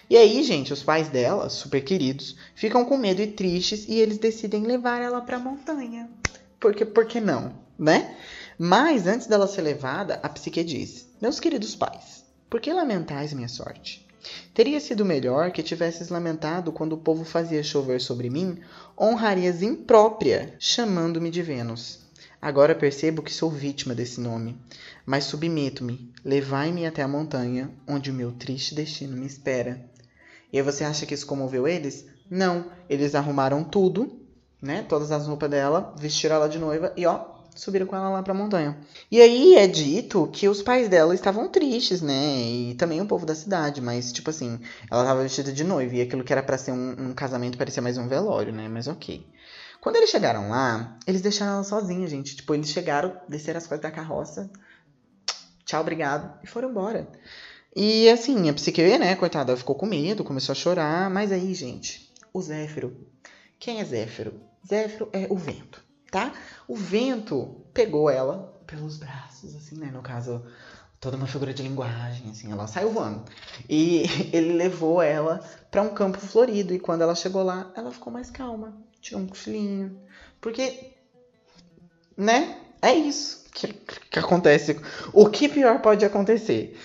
E 0.07 0.15
aí, 0.15 0.43
gente, 0.43 0.71
os 0.71 0.83
pais 0.83 1.09
dela, 1.09 1.49
super 1.49 1.81
queridos, 1.81 2.35
ficam 2.53 2.85
com 2.85 2.95
medo 2.95 3.21
e 3.21 3.27
tristes 3.27 3.87
e 3.87 3.95
eles 3.95 4.19
decidem 4.19 4.63
levar 4.63 5.01
ela 5.01 5.21
para 5.21 5.37
a 5.37 5.39
montanha. 5.39 6.07
Porque, 6.59 6.85
por 6.85 7.05
que 7.05 7.19
não, 7.19 7.53
né? 7.77 8.15
Mas 8.59 9.07
antes 9.07 9.25
dela 9.25 9.47
ser 9.47 9.63
levada, 9.63 10.19
a 10.21 10.29
psique 10.29 10.63
diz: 10.63 11.07
Meus 11.19 11.39
queridos 11.39 11.75
pais, 11.75 12.23
por 12.49 12.61
que 12.61 12.71
lamentais 12.71 13.33
minha 13.33 13.49
sorte? 13.49 14.05
Teria 14.53 14.79
sido 14.79 15.03
melhor 15.03 15.51
que 15.51 15.63
tivesses 15.63 16.09
lamentado 16.09 16.71
quando 16.71 16.93
o 16.93 16.97
povo 16.97 17.25
fazia 17.25 17.63
chover 17.63 17.99
sobre 17.99 18.29
mim 18.29 18.59
honrarias 18.99 19.61
imprópria, 19.61 20.55
chamando-me 20.59 21.29
de 21.29 21.41
Vênus. 21.41 22.04
Agora 22.45 22.75
percebo 22.75 23.23
que 23.23 23.33
sou 23.33 23.49
vítima 23.49 23.95
desse 23.95 24.21
nome, 24.21 24.55
mas 25.03 25.23
submeto-me, 25.23 26.13
levai-me 26.23 26.85
até 26.85 27.01
a 27.01 27.07
montanha, 27.07 27.71
onde 27.87 28.11
o 28.11 28.13
meu 28.13 28.31
triste 28.31 28.75
destino 28.75 29.17
me 29.17 29.25
espera. 29.25 29.83
E 30.53 30.57
aí 30.59 30.63
você 30.63 30.83
acha 30.83 31.07
que 31.07 31.15
isso 31.15 31.25
comoveu 31.25 31.67
eles? 31.67 32.05
Não, 32.29 32.71
eles 32.87 33.15
arrumaram 33.15 33.63
tudo, 33.63 34.21
né? 34.61 34.85
Todas 34.87 35.11
as 35.11 35.25
roupas 35.25 35.49
dela, 35.49 35.95
vestiram 35.97 36.35
ela 36.35 36.47
de 36.47 36.59
noiva 36.59 36.93
e 36.95 37.07
ó, 37.07 37.19
subiram 37.55 37.87
com 37.87 37.95
ela 37.95 38.09
lá 38.09 38.21
pra 38.21 38.31
montanha. 38.31 38.77
E 39.09 39.19
aí 39.19 39.55
é 39.55 39.65
dito 39.65 40.29
que 40.31 40.47
os 40.47 40.61
pais 40.61 40.87
dela 40.87 41.15
estavam 41.15 41.49
tristes, 41.49 41.99
né? 41.99 42.43
E 42.43 42.75
também 42.75 43.01
o 43.01 43.07
povo 43.07 43.25
da 43.25 43.33
cidade, 43.33 43.81
mas 43.81 44.13
tipo 44.13 44.29
assim, 44.29 44.59
ela 44.91 45.03
tava 45.03 45.23
vestida 45.23 45.51
de 45.51 45.63
noiva 45.63 45.95
e 45.95 46.01
aquilo 46.01 46.23
que 46.23 46.31
era 46.31 46.43
para 46.43 46.59
ser 46.59 46.73
um, 46.73 47.09
um 47.09 47.13
casamento 47.15 47.57
parecia 47.57 47.81
mais 47.81 47.97
um 47.97 48.07
velório, 48.07 48.53
né? 48.53 48.67
Mas 48.67 48.87
ok. 48.87 49.25
Quando 49.85 49.97
eles 49.97 50.09
chegaram 50.09 50.49
lá, 50.49 50.97
eles 51.05 51.21
deixaram 51.21 51.53
ela 51.53 51.63
sozinha, 51.63 52.07
gente. 52.07 52.35
Tipo, 52.35 52.55
eles 52.55 52.71
chegaram, 52.71 53.21
desceram 53.29 53.59
as 53.59 53.67
coisas 53.67 53.83
da 53.83 53.91
carroça. 53.91 54.49
Tchau, 55.63 55.79
obrigado. 55.79 56.39
E 56.43 56.47
foram 56.47 56.71
embora. 56.71 57.07
E 57.75 58.09
assim, 58.09 58.49
a 58.49 58.53
psique, 58.55 58.97
né, 58.97 59.15
coitada, 59.15 59.55
ficou 59.55 59.75
com 59.75 59.85
medo, 59.85 60.23
começou 60.23 60.53
a 60.53 60.55
chorar. 60.55 61.07
Mas 61.11 61.31
aí, 61.31 61.53
gente, 61.53 62.11
o 62.33 62.41
Zéfiro. 62.41 62.97
Quem 63.59 63.79
é 63.79 63.85
Zéfiro? 63.85 64.41
Zéfiro 64.67 65.07
é 65.13 65.27
o 65.29 65.37
vento, 65.37 65.79
tá? 66.09 66.33
O 66.67 66.75
vento 66.75 67.63
pegou 67.71 68.09
ela 68.09 68.59
pelos 68.65 68.97
braços, 68.97 69.55
assim, 69.55 69.77
né? 69.77 69.91
No 69.93 70.01
caso, 70.01 70.43
toda 70.99 71.15
uma 71.15 71.27
figura 71.27 71.53
de 71.53 71.61
linguagem, 71.61 72.31
assim, 72.31 72.51
ela 72.51 72.65
saiu 72.65 72.89
voando. 72.89 73.25
E 73.69 74.05
ele 74.33 74.53
levou 74.53 74.99
ela 74.99 75.47
para 75.69 75.83
um 75.83 75.93
campo 75.93 76.19
florido. 76.19 76.73
E 76.73 76.79
quando 76.79 77.03
ela 77.03 77.13
chegou 77.13 77.43
lá, 77.43 77.71
ela 77.75 77.91
ficou 77.91 78.11
mais 78.11 78.31
calma 78.31 78.83
tirou 79.05 79.21
um 79.21 79.27
cochilinho. 79.27 79.95
Porque, 80.41 80.91
né? 82.17 82.57
É 82.81 82.93
isso 82.93 83.45
que, 83.53 83.67
que 83.67 84.19
acontece. 84.19 84.79
O 85.13 85.29
que 85.29 85.47
pior 85.47 85.79
pode 85.79 86.03
acontecer? 86.03 86.77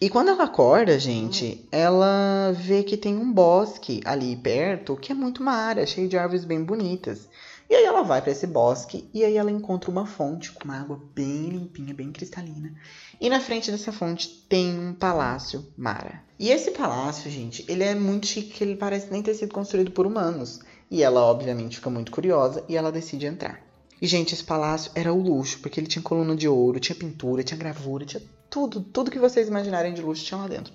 E 0.00 0.08
quando 0.08 0.28
ela 0.28 0.44
acorda, 0.44 0.98
gente, 0.98 1.66
ela 1.72 2.52
vê 2.52 2.82
que 2.82 2.96
tem 2.96 3.16
um 3.16 3.32
bosque 3.32 4.00
ali 4.04 4.36
perto 4.36 4.96
que 4.96 5.12
é 5.12 5.14
muito 5.14 5.42
uma 5.42 5.52
área 5.52 5.86
cheia 5.86 6.08
de 6.08 6.16
árvores 6.16 6.44
bem 6.44 6.62
bonitas. 6.62 7.28
E 7.68 7.74
aí 7.74 7.84
ela 7.84 8.02
vai 8.02 8.22
para 8.22 8.32
esse 8.32 8.46
bosque 8.46 9.10
e 9.12 9.22
aí 9.22 9.36
ela 9.36 9.50
encontra 9.50 9.90
uma 9.90 10.06
fonte 10.06 10.52
com 10.52 10.64
uma 10.64 10.80
água 10.80 10.98
bem 11.14 11.50
limpinha, 11.50 11.92
bem 11.92 12.10
cristalina. 12.10 12.74
E 13.20 13.28
na 13.28 13.40
frente 13.40 13.70
dessa 13.70 13.92
fonte 13.92 14.46
tem 14.48 14.78
um 14.78 14.94
palácio 14.94 15.66
Mara. 15.76 16.22
E 16.38 16.50
esse 16.50 16.70
palácio, 16.70 17.30
gente, 17.30 17.64
ele 17.68 17.84
é 17.84 17.94
muito 17.94 18.26
chique, 18.26 18.64
ele 18.64 18.74
parece 18.74 19.10
nem 19.10 19.22
ter 19.22 19.34
sido 19.34 19.52
construído 19.52 19.90
por 19.90 20.06
humanos. 20.06 20.60
E 20.90 21.02
ela, 21.02 21.20
obviamente, 21.20 21.76
fica 21.76 21.90
muito 21.90 22.10
curiosa 22.10 22.64
e 22.68 22.76
ela 22.76 22.90
decide 22.90 23.26
entrar. 23.26 23.60
E, 24.00 24.06
gente, 24.06 24.32
esse 24.32 24.44
palácio 24.44 24.90
era 24.94 25.12
o 25.12 25.20
luxo, 25.20 25.58
porque 25.58 25.78
ele 25.78 25.88
tinha 25.88 26.02
coluna 26.02 26.34
de 26.34 26.48
ouro, 26.48 26.80
tinha 26.80 26.96
pintura, 26.96 27.42
tinha 27.42 27.58
gravura, 27.58 28.06
tinha 28.06 28.22
tudo, 28.48 28.80
tudo 28.80 29.10
que 29.10 29.18
vocês 29.18 29.48
imaginarem 29.48 29.92
de 29.92 30.00
luxo 30.00 30.24
tinha 30.24 30.38
lá 30.38 30.48
dentro. 30.48 30.72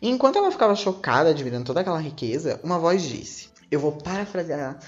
E 0.00 0.08
enquanto 0.08 0.36
ela 0.36 0.52
ficava 0.52 0.76
chocada, 0.76 1.30
admirando 1.30 1.64
toda 1.64 1.80
aquela 1.80 1.98
riqueza, 1.98 2.60
uma 2.62 2.78
voz 2.78 3.02
disse: 3.02 3.48
Eu 3.70 3.80
vou 3.80 3.92
parafrasear 3.92 4.78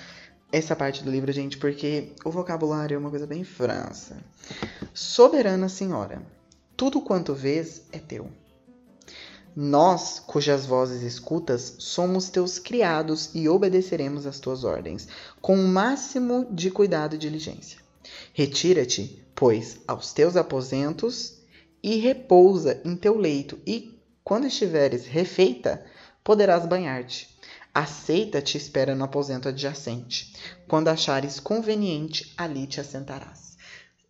essa 0.52 0.76
parte 0.76 1.02
do 1.02 1.10
livro, 1.10 1.32
gente, 1.32 1.58
porque 1.58 2.12
o 2.24 2.30
vocabulário 2.30 2.94
é 2.94 2.98
uma 2.98 3.10
coisa 3.10 3.26
bem 3.26 3.44
frança. 3.44 4.16
Soberana 4.92 5.68
Senhora, 5.68 6.22
tudo 6.76 7.00
quanto 7.00 7.34
vês 7.34 7.82
é 7.92 7.98
teu. 7.98 8.30
Nós, 9.56 10.18
cujas 10.18 10.66
vozes 10.66 11.02
escutas, 11.02 11.76
somos 11.78 12.28
teus 12.28 12.58
criados 12.58 13.30
e 13.34 13.48
obedeceremos 13.48 14.26
às 14.26 14.40
tuas 14.40 14.64
ordens, 14.64 15.06
com 15.40 15.56
o 15.56 15.68
máximo 15.68 16.46
de 16.50 16.70
cuidado 16.70 17.14
e 17.14 17.18
diligência. 17.18 17.78
Retira-te, 18.32 19.24
pois, 19.34 19.78
aos 19.86 20.12
teus 20.12 20.36
aposentos 20.36 21.38
e 21.82 21.96
repousa 21.96 22.80
em 22.84 22.96
teu 22.96 23.16
leito, 23.16 23.58
e, 23.64 23.96
quando 24.24 24.46
estiveres 24.46 25.06
refeita, 25.06 25.84
poderás 26.24 26.66
banhar-te. 26.66 27.33
Aceita 27.74 28.40
te 28.40 28.56
espera 28.56 28.94
no 28.94 29.04
aposento 29.04 29.48
adjacente. 29.48 30.32
Quando 30.68 30.88
achares 30.88 31.40
conveniente, 31.40 32.32
ali 32.36 32.68
te 32.68 32.80
assentarás. 32.80 33.56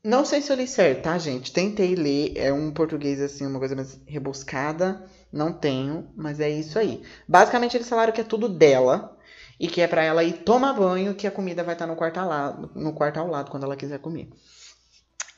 Não 0.05 0.23
sei 0.27 0.43
se 0.43 0.53
eu 0.53 0.57
li 0.57 0.69
certo, 0.69 1.05
tá, 1.05 1.17
gente? 1.17 1.51
Tentei 1.51 1.95
ler, 1.95 2.35
é 2.37 2.53
um 2.53 2.71
português 2.71 3.23
assim, 3.23 3.47
uma 3.47 3.59
coisa 3.59 3.75
mais 3.75 3.99
rebuscada. 4.07 5.07
Não 5.33 5.51
tenho, 5.51 6.13
mas 6.15 6.41
é 6.41 6.51
isso 6.51 6.79
aí. 6.79 7.03
Basicamente, 7.27 7.75
eles 7.75 7.89
falaram 7.89 8.13
que 8.13 8.21
é 8.21 8.25
tudo 8.25 8.51
dela 8.51 9.17
e 9.59 9.67
que 9.67 9.81
é 9.81 9.87
para 9.87 10.05
ela 10.05 10.23
ir 10.23 10.45
tomar 10.45 10.75
banho, 10.75 11.15
que 11.15 11.27
a 11.27 11.31
comida 11.31 11.65
vai 11.65 11.75
estar 11.75 11.87
no 11.87 11.97
quarto 11.97 12.19
ao 12.19 12.29
lado, 12.29 12.71
no 12.75 12.93
quarto 12.93 13.19
ao 13.19 13.29
lado 13.29 13.51
quando 13.51 13.65
ela 13.65 13.77
quiser 13.77 13.99
comer. 13.99 14.29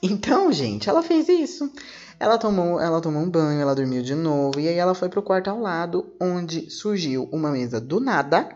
Então, 0.02 0.52
gente, 0.52 0.88
ela 0.88 1.02
fez 1.02 1.28
isso. 1.28 1.72
Ela 2.18 2.38
tomou, 2.38 2.80
ela 2.80 3.00
tomou 3.00 3.22
um 3.22 3.30
banho, 3.30 3.60
ela 3.60 3.74
dormiu 3.74 4.02
de 4.02 4.14
novo 4.14 4.58
e 4.58 4.68
aí 4.68 4.76
ela 4.76 4.94
foi 4.94 5.08
pro 5.08 5.22
quarto 5.22 5.50
ao 5.50 5.60
lado, 5.60 6.14
onde 6.18 6.70
surgiu 6.70 7.28
uma 7.30 7.50
mesa 7.50 7.80
do 7.80 8.00
nada. 8.00 8.48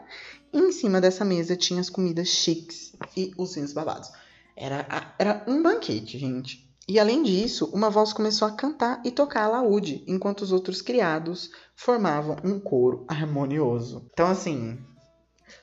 E 0.52 0.58
em 0.58 0.72
cima 0.72 1.00
dessa 1.00 1.24
mesa 1.24 1.54
tinha 1.54 1.80
as 1.80 1.90
comidas 1.90 2.28
chiques 2.28 2.92
e 3.16 3.32
os 3.36 3.54
vinhos 3.54 3.72
babados. 3.72 4.10
Era, 4.56 4.86
era 5.18 5.44
um 5.46 5.62
banquete, 5.62 6.18
gente. 6.18 6.68
E 6.88 6.98
além 6.98 7.22
disso, 7.22 7.70
uma 7.72 7.88
voz 7.88 8.12
começou 8.12 8.48
a 8.48 8.50
cantar 8.50 9.00
e 9.04 9.10
tocar 9.10 9.44
alaúde, 9.44 10.02
enquanto 10.08 10.40
os 10.40 10.50
outros 10.50 10.82
criados 10.82 11.50
formavam 11.76 12.36
um 12.42 12.58
coro 12.58 13.04
harmonioso. 13.06 14.08
Então, 14.12 14.26
assim, 14.26 14.76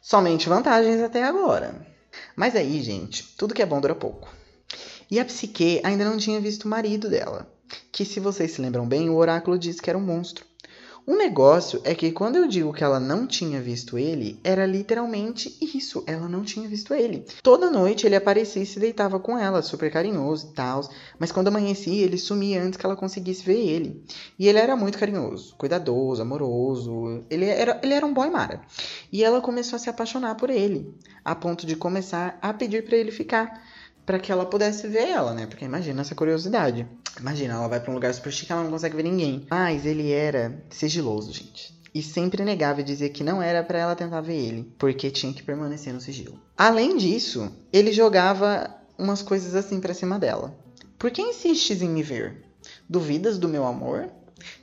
somente 0.02 0.48
vantagens 0.48 1.02
até 1.02 1.24
agora. 1.24 1.86
Mas 2.36 2.56
aí, 2.56 2.82
gente, 2.82 3.36
tudo 3.36 3.54
que 3.54 3.62
é 3.62 3.66
bom 3.66 3.82
dura 3.82 3.94
pouco. 3.94 4.30
E 5.12 5.20
a 5.20 5.26
Psique 5.26 5.82
ainda 5.84 6.06
não 6.06 6.18
tinha 6.18 6.40
visto 6.40 6.64
o 6.64 6.70
marido 6.70 7.10
dela, 7.10 7.52
que, 7.92 8.06
se 8.06 8.20
vocês 8.20 8.52
se 8.52 8.62
lembram 8.62 8.88
bem, 8.88 9.10
o 9.10 9.16
oráculo 9.16 9.58
disse 9.58 9.82
que 9.82 9.90
era 9.90 9.98
um 9.98 10.06
monstro. 10.06 10.46
O 11.10 11.16
negócio 11.16 11.80
é 11.86 11.96
que 11.96 12.12
quando 12.12 12.36
eu 12.36 12.50
digo 12.50 12.74
que 12.74 12.84
ela 12.84 13.00
não 13.00 13.26
tinha 13.26 13.62
visto 13.62 13.98
ele, 13.98 14.38
era 14.44 14.66
literalmente 14.66 15.58
isso, 15.62 16.04
ela 16.06 16.28
não 16.28 16.44
tinha 16.44 16.68
visto 16.68 16.94
ele. 16.94 17.26
Toda 17.42 17.72
noite 17.72 18.06
ele 18.06 18.18
aparecia 18.18 18.62
e 18.62 18.66
se 18.66 18.78
deitava 18.78 19.18
com 19.18 19.38
ela, 19.38 19.62
super 19.62 19.90
carinhoso 19.90 20.50
e 20.50 20.54
tal, 20.54 20.82
mas 21.18 21.32
quando 21.32 21.48
amanhecia 21.48 22.04
ele 22.04 22.18
sumia 22.18 22.62
antes 22.62 22.76
que 22.76 22.86
ela 22.86 22.98
conseguisse 22.98 23.42
ver 23.42 23.56
ele. 23.56 24.04
E 24.38 24.50
ele 24.50 24.60
era 24.60 24.76
muito 24.76 24.98
carinhoso, 24.98 25.56
cuidadoso, 25.56 26.22
amoroso, 26.22 27.24
ele 27.30 27.46
era, 27.46 27.80
ele 27.82 27.94
era 27.94 28.06
um 28.06 28.14
boy 28.14 28.30
mara. 28.30 28.60
E 29.10 29.24
ela 29.24 29.40
começou 29.40 29.78
a 29.78 29.80
se 29.80 29.90
apaixonar 29.90 30.36
por 30.36 30.50
ele, 30.50 30.94
a 31.24 31.34
ponto 31.34 31.66
de 31.66 31.78
começar 31.78 32.38
a 32.42 32.54
pedir 32.54 32.84
para 32.84 32.98
ele 32.98 33.14
ficar 33.14 33.64
para 34.08 34.20
que 34.20 34.32
ela 34.32 34.46
pudesse 34.46 34.88
ver 34.88 35.10
ela, 35.10 35.34
né? 35.34 35.46
Porque 35.46 35.66
imagina 35.66 36.00
essa 36.00 36.16
curiosidade. 36.16 36.88
Imagina, 37.20 37.56
ela 37.56 37.68
vai 37.68 37.82
para 37.82 37.92
um 37.92 37.94
lugar 37.94 38.14
super 38.14 38.32
chique, 38.32 38.54
ela 38.54 38.64
não 38.64 38.72
consegue 38.72 38.96
ver 38.96 39.04
ninguém. 39.04 39.46
Mas 39.50 39.86
ele 39.86 40.14
era 40.14 40.64
sigiloso, 40.70 41.34
gente. 41.34 41.78
E 41.94 42.02
sempre 42.02 42.46
negava 42.46 42.80
e 42.80 42.86
dizia 42.86 43.10
que 43.10 43.22
não 43.22 43.42
era 43.42 43.62
para 43.62 43.80
ela 43.80 43.96
tentar 43.98 44.22
ver 44.22 44.38
ele, 44.38 44.74
porque 44.80 45.12
tinha 45.12 45.34
que 45.34 45.44
permanecer 45.44 45.94
no 45.94 46.00
sigilo. 46.00 46.40
Além 46.56 46.96
disso, 46.96 47.52
ele 47.72 47.92
jogava 47.92 48.74
umas 48.98 49.22
coisas 49.22 49.54
assim 49.56 49.82
para 49.82 49.94
cima 49.94 50.18
dela. 50.18 50.58
Por 50.98 51.12
que 51.12 51.22
insistes 51.22 51.82
em 51.82 51.90
me 51.90 52.02
ver? 52.02 52.46
Duvidas 52.90 53.38
do 53.38 53.50
meu 53.50 53.66
amor? 53.66 54.10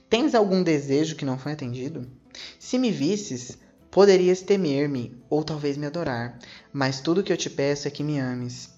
Tens 0.09 0.35
algum 0.35 0.63
desejo 0.63 1.17
que 1.17 1.25
não 1.25 1.39
foi 1.39 1.53
atendido? 1.53 2.11
Se 2.59 2.79
me 2.79 2.91
visses, 2.91 3.59
poderias 3.91 4.41
temer-me 4.41 5.23
ou 5.29 5.45
talvez 5.45 5.77
me 5.77 5.87
adorar, 5.87 6.39
mas 6.73 7.01
tudo 7.01 7.23
que 7.23 7.33
eu 7.33 7.37
te 7.37 7.51
peço 7.51 7.87
é 7.87 7.91
que 7.91 8.03
me 8.03 8.19
ames. 8.19 8.74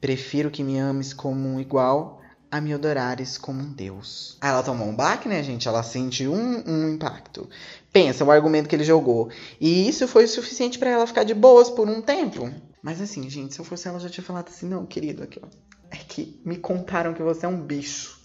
Prefiro 0.00 0.50
que 0.50 0.62
me 0.62 0.78
ames 0.78 1.12
como 1.12 1.48
um 1.48 1.60
igual 1.60 2.20
a 2.50 2.60
me 2.60 2.72
adorares 2.72 3.38
como 3.38 3.60
um 3.60 3.72
Deus. 3.72 4.36
Aí 4.40 4.50
ela 4.50 4.62
tomou 4.62 4.88
um 4.88 4.96
baque, 4.96 5.28
né, 5.28 5.42
gente? 5.42 5.68
Ela 5.68 5.82
sentiu 5.82 6.32
um, 6.32 6.62
um 6.66 6.88
impacto. 6.94 7.48
Pensa, 7.92 8.24
o 8.24 8.30
argumento 8.30 8.68
que 8.68 8.74
ele 8.74 8.82
jogou. 8.82 9.30
E 9.60 9.88
isso 9.88 10.08
foi 10.08 10.24
o 10.24 10.28
suficiente 10.28 10.78
para 10.78 10.90
ela 10.90 11.06
ficar 11.06 11.22
de 11.22 11.34
boas 11.34 11.70
por 11.70 11.88
um 11.88 12.02
tempo. 12.02 12.50
Mas 12.82 13.00
assim, 13.00 13.28
gente, 13.28 13.54
se 13.54 13.60
eu 13.60 13.64
fosse 13.64 13.86
ela, 13.86 13.98
eu 13.98 14.02
já 14.02 14.08
tinha 14.08 14.24
falado 14.24 14.48
assim: 14.48 14.66
não, 14.66 14.84
querido, 14.84 15.22
aqui, 15.22 15.40
ó. 15.42 15.46
É 15.90 15.96
que 15.96 16.40
me 16.44 16.56
contaram 16.56 17.14
que 17.14 17.22
você 17.22 17.46
é 17.46 17.48
um 17.48 17.60
bicho. 17.60 18.20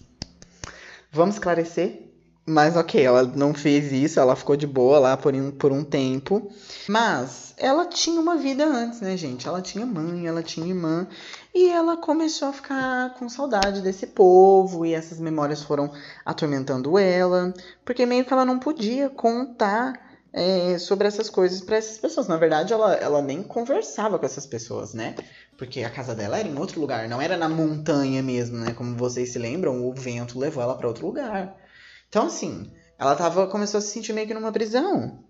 Vamos 1.10 1.36
esclarecer? 1.36 2.05
Mas 2.48 2.76
ok, 2.76 3.04
ela 3.04 3.24
não 3.24 3.52
fez 3.52 3.90
isso, 3.90 4.20
ela 4.20 4.36
ficou 4.36 4.56
de 4.56 4.68
boa 4.68 5.00
lá 5.00 5.16
por 5.16 5.34
um, 5.34 5.50
por 5.50 5.72
um 5.72 5.82
tempo. 5.82 6.48
Mas 6.88 7.52
ela 7.56 7.86
tinha 7.86 8.20
uma 8.20 8.36
vida 8.36 8.64
antes, 8.64 9.00
né, 9.00 9.16
gente? 9.16 9.48
Ela 9.48 9.60
tinha 9.60 9.84
mãe, 9.84 10.28
ela 10.28 10.44
tinha 10.44 10.64
irmã. 10.64 11.08
E 11.52 11.68
ela 11.68 11.96
começou 11.96 12.46
a 12.46 12.52
ficar 12.52 13.14
com 13.14 13.28
saudade 13.28 13.80
desse 13.80 14.06
povo. 14.06 14.86
E 14.86 14.94
essas 14.94 15.18
memórias 15.18 15.60
foram 15.60 15.90
atormentando 16.24 16.96
ela. 16.96 17.52
Porque 17.84 18.06
meio 18.06 18.24
que 18.24 18.32
ela 18.32 18.44
não 18.44 18.60
podia 18.60 19.10
contar 19.10 19.94
é, 20.32 20.78
sobre 20.78 21.08
essas 21.08 21.28
coisas 21.28 21.60
para 21.60 21.78
essas 21.78 21.98
pessoas. 21.98 22.28
Na 22.28 22.36
verdade, 22.36 22.72
ela, 22.72 22.94
ela 22.94 23.20
nem 23.22 23.42
conversava 23.42 24.20
com 24.20 24.26
essas 24.26 24.46
pessoas, 24.46 24.94
né? 24.94 25.16
Porque 25.58 25.82
a 25.82 25.90
casa 25.90 26.14
dela 26.14 26.38
era 26.38 26.46
em 26.46 26.56
outro 26.56 26.80
lugar, 26.80 27.08
não 27.08 27.20
era 27.20 27.36
na 27.36 27.48
montanha 27.48 28.22
mesmo, 28.22 28.58
né? 28.58 28.72
Como 28.72 28.96
vocês 28.96 29.32
se 29.32 29.38
lembram, 29.38 29.84
o 29.84 29.92
vento 29.92 30.38
levou 30.38 30.62
ela 30.62 30.76
para 30.76 30.86
outro 30.86 31.06
lugar. 31.06 31.65
Então, 32.08 32.26
assim, 32.26 32.70
ela 32.98 33.14
tava, 33.14 33.46
começou 33.46 33.78
a 33.78 33.80
se 33.80 33.88
sentir 33.88 34.12
meio 34.12 34.26
que 34.26 34.34
numa 34.34 34.52
prisão. 34.52 35.24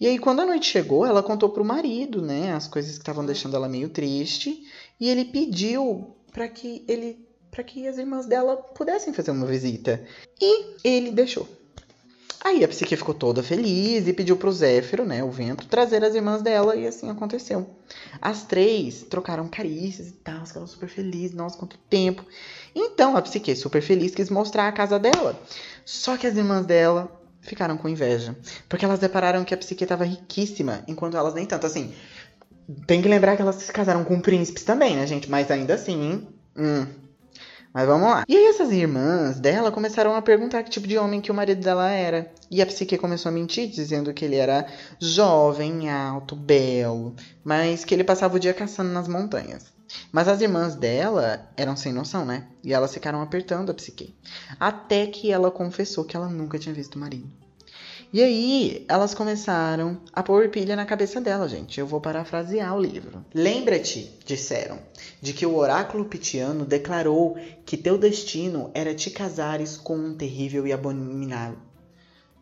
E 0.00 0.06
aí, 0.06 0.18
quando 0.18 0.40
a 0.40 0.46
noite 0.46 0.66
chegou, 0.66 1.06
ela 1.06 1.22
contou 1.22 1.50
pro 1.50 1.64
marido, 1.64 2.22
né, 2.22 2.52
as 2.52 2.66
coisas 2.66 2.92
que 2.92 3.02
estavam 3.02 3.24
deixando 3.24 3.56
ela 3.56 3.68
meio 3.68 3.88
triste. 3.88 4.66
E 4.98 5.08
ele 5.08 5.26
pediu 5.26 6.16
para 6.32 6.48
que 6.48 6.84
ele 6.88 7.28
para 7.50 7.62
que 7.62 7.86
as 7.86 7.98
irmãs 7.98 8.24
dela 8.24 8.56
pudessem 8.56 9.12
fazer 9.12 9.30
uma 9.30 9.46
visita. 9.46 10.02
E 10.40 10.74
ele 10.82 11.10
deixou. 11.10 11.46
Aí 12.44 12.64
a 12.64 12.68
psique 12.68 12.96
ficou 12.96 13.14
toda 13.14 13.42
feliz 13.42 14.08
e 14.08 14.12
pediu 14.12 14.36
pro 14.36 14.50
Zéfiro, 14.50 15.04
né, 15.04 15.22
o 15.22 15.30
vento, 15.30 15.66
trazer 15.68 16.02
as 16.04 16.14
irmãs 16.14 16.42
dela 16.42 16.74
e 16.74 16.86
assim 16.86 17.08
aconteceu. 17.08 17.70
As 18.20 18.44
três 18.44 19.04
trocaram 19.08 19.46
carícias 19.48 20.08
e 20.08 20.12
tal, 20.12 20.44
ficaram 20.44 20.66
super 20.66 20.88
felizes, 20.88 21.36
nossa, 21.36 21.56
quanto 21.56 21.78
tempo. 21.88 22.24
Então 22.74 23.16
a 23.16 23.22
psique, 23.22 23.54
super 23.54 23.80
feliz, 23.80 24.12
quis 24.12 24.28
mostrar 24.28 24.66
a 24.66 24.72
casa 24.72 24.98
dela. 24.98 25.38
Só 25.84 26.16
que 26.16 26.26
as 26.26 26.36
irmãs 26.36 26.66
dela 26.66 27.08
ficaram 27.40 27.76
com 27.76 27.88
inveja. 27.88 28.36
Porque 28.68 28.84
elas 28.84 29.00
repararam 29.00 29.44
que 29.44 29.54
a 29.54 29.56
psique 29.56 29.84
estava 29.84 30.04
riquíssima, 30.04 30.82
enquanto 30.88 31.16
elas 31.16 31.34
nem 31.34 31.46
tanto. 31.46 31.66
Assim, 31.66 31.92
tem 32.86 33.00
que 33.00 33.08
lembrar 33.08 33.36
que 33.36 33.42
elas 33.42 33.56
se 33.56 33.72
casaram 33.72 34.04
com 34.04 34.20
príncipes 34.20 34.64
também, 34.64 34.96
né, 34.96 35.06
gente? 35.06 35.30
Mas 35.30 35.50
ainda 35.50 35.74
assim, 35.74 36.26
hum. 36.56 36.86
Mas 37.72 37.86
vamos 37.86 38.08
lá. 38.08 38.24
E 38.28 38.36
aí 38.36 38.46
essas 38.46 38.70
irmãs 38.70 39.40
dela 39.40 39.72
começaram 39.72 40.14
a 40.14 40.20
perguntar 40.20 40.62
que 40.62 40.70
tipo 40.70 40.86
de 40.86 40.98
homem 40.98 41.20
que 41.20 41.30
o 41.30 41.34
marido 41.34 41.62
dela 41.62 41.90
era. 41.90 42.30
E 42.50 42.60
a 42.60 42.66
psique 42.66 42.98
começou 42.98 43.30
a 43.30 43.32
mentir, 43.32 43.68
dizendo 43.68 44.12
que 44.12 44.24
ele 44.24 44.36
era 44.36 44.66
jovem, 45.00 45.90
alto, 45.90 46.36
belo, 46.36 47.14
mas 47.42 47.84
que 47.84 47.94
ele 47.94 48.04
passava 48.04 48.36
o 48.36 48.40
dia 48.40 48.52
caçando 48.52 48.90
nas 48.90 49.08
montanhas. 49.08 49.72
Mas 50.10 50.28
as 50.28 50.40
irmãs 50.40 50.74
dela 50.74 51.50
eram 51.56 51.76
sem 51.76 51.92
noção, 51.92 52.24
né? 52.24 52.46
E 52.62 52.72
elas 52.72 52.92
ficaram 52.92 53.22
apertando 53.22 53.70
a 53.70 53.74
Psique. 53.74 54.14
Até 54.58 55.06
que 55.06 55.30
ela 55.30 55.50
confessou 55.50 56.04
que 56.04 56.16
ela 56.16 56.28
nunca 56.28 56.58
tinha 56.58 56.74
visto 56.74 56.96
o 56.96 56.98
marido. 56.98 57.30
E 58.12 58.22
aí, 58.22 58.84
elas 58.88 59.14
começaram 59.14 59.96
a 60.12 60.22
pôr 60.22 60.50
pilha 60.50 60.76
na 60.76 60.84
cabeça 60.84 61.18
dela, 61.18 61.48
gente. 61.48 61.80
Eu 61.80 61.86
vou 61.86 61.98
parafrasear 61.98 62.76
o 62.76 62.78
livro. 62.78 63.24
Lembra-te, 63.32 64.18
disseram, 64.26 64.78
de 65.22 65.32
que 65.32 65.46
o 65.46 65.56
oráculo 65.56 66.04
pitiano 66.04 66.66
declarou 66.66 67.38
que 67.64 67.74
teu 67.74 67.96
destino 67.96 68.70
era 68.74 68.94
te 68.94 69.08
casares 69.08 69.78
com 69.78 69.96
um 69.96 70.14
terrível 70.14 70.66
e 70.66 70.74
abominável. 70.74 71.56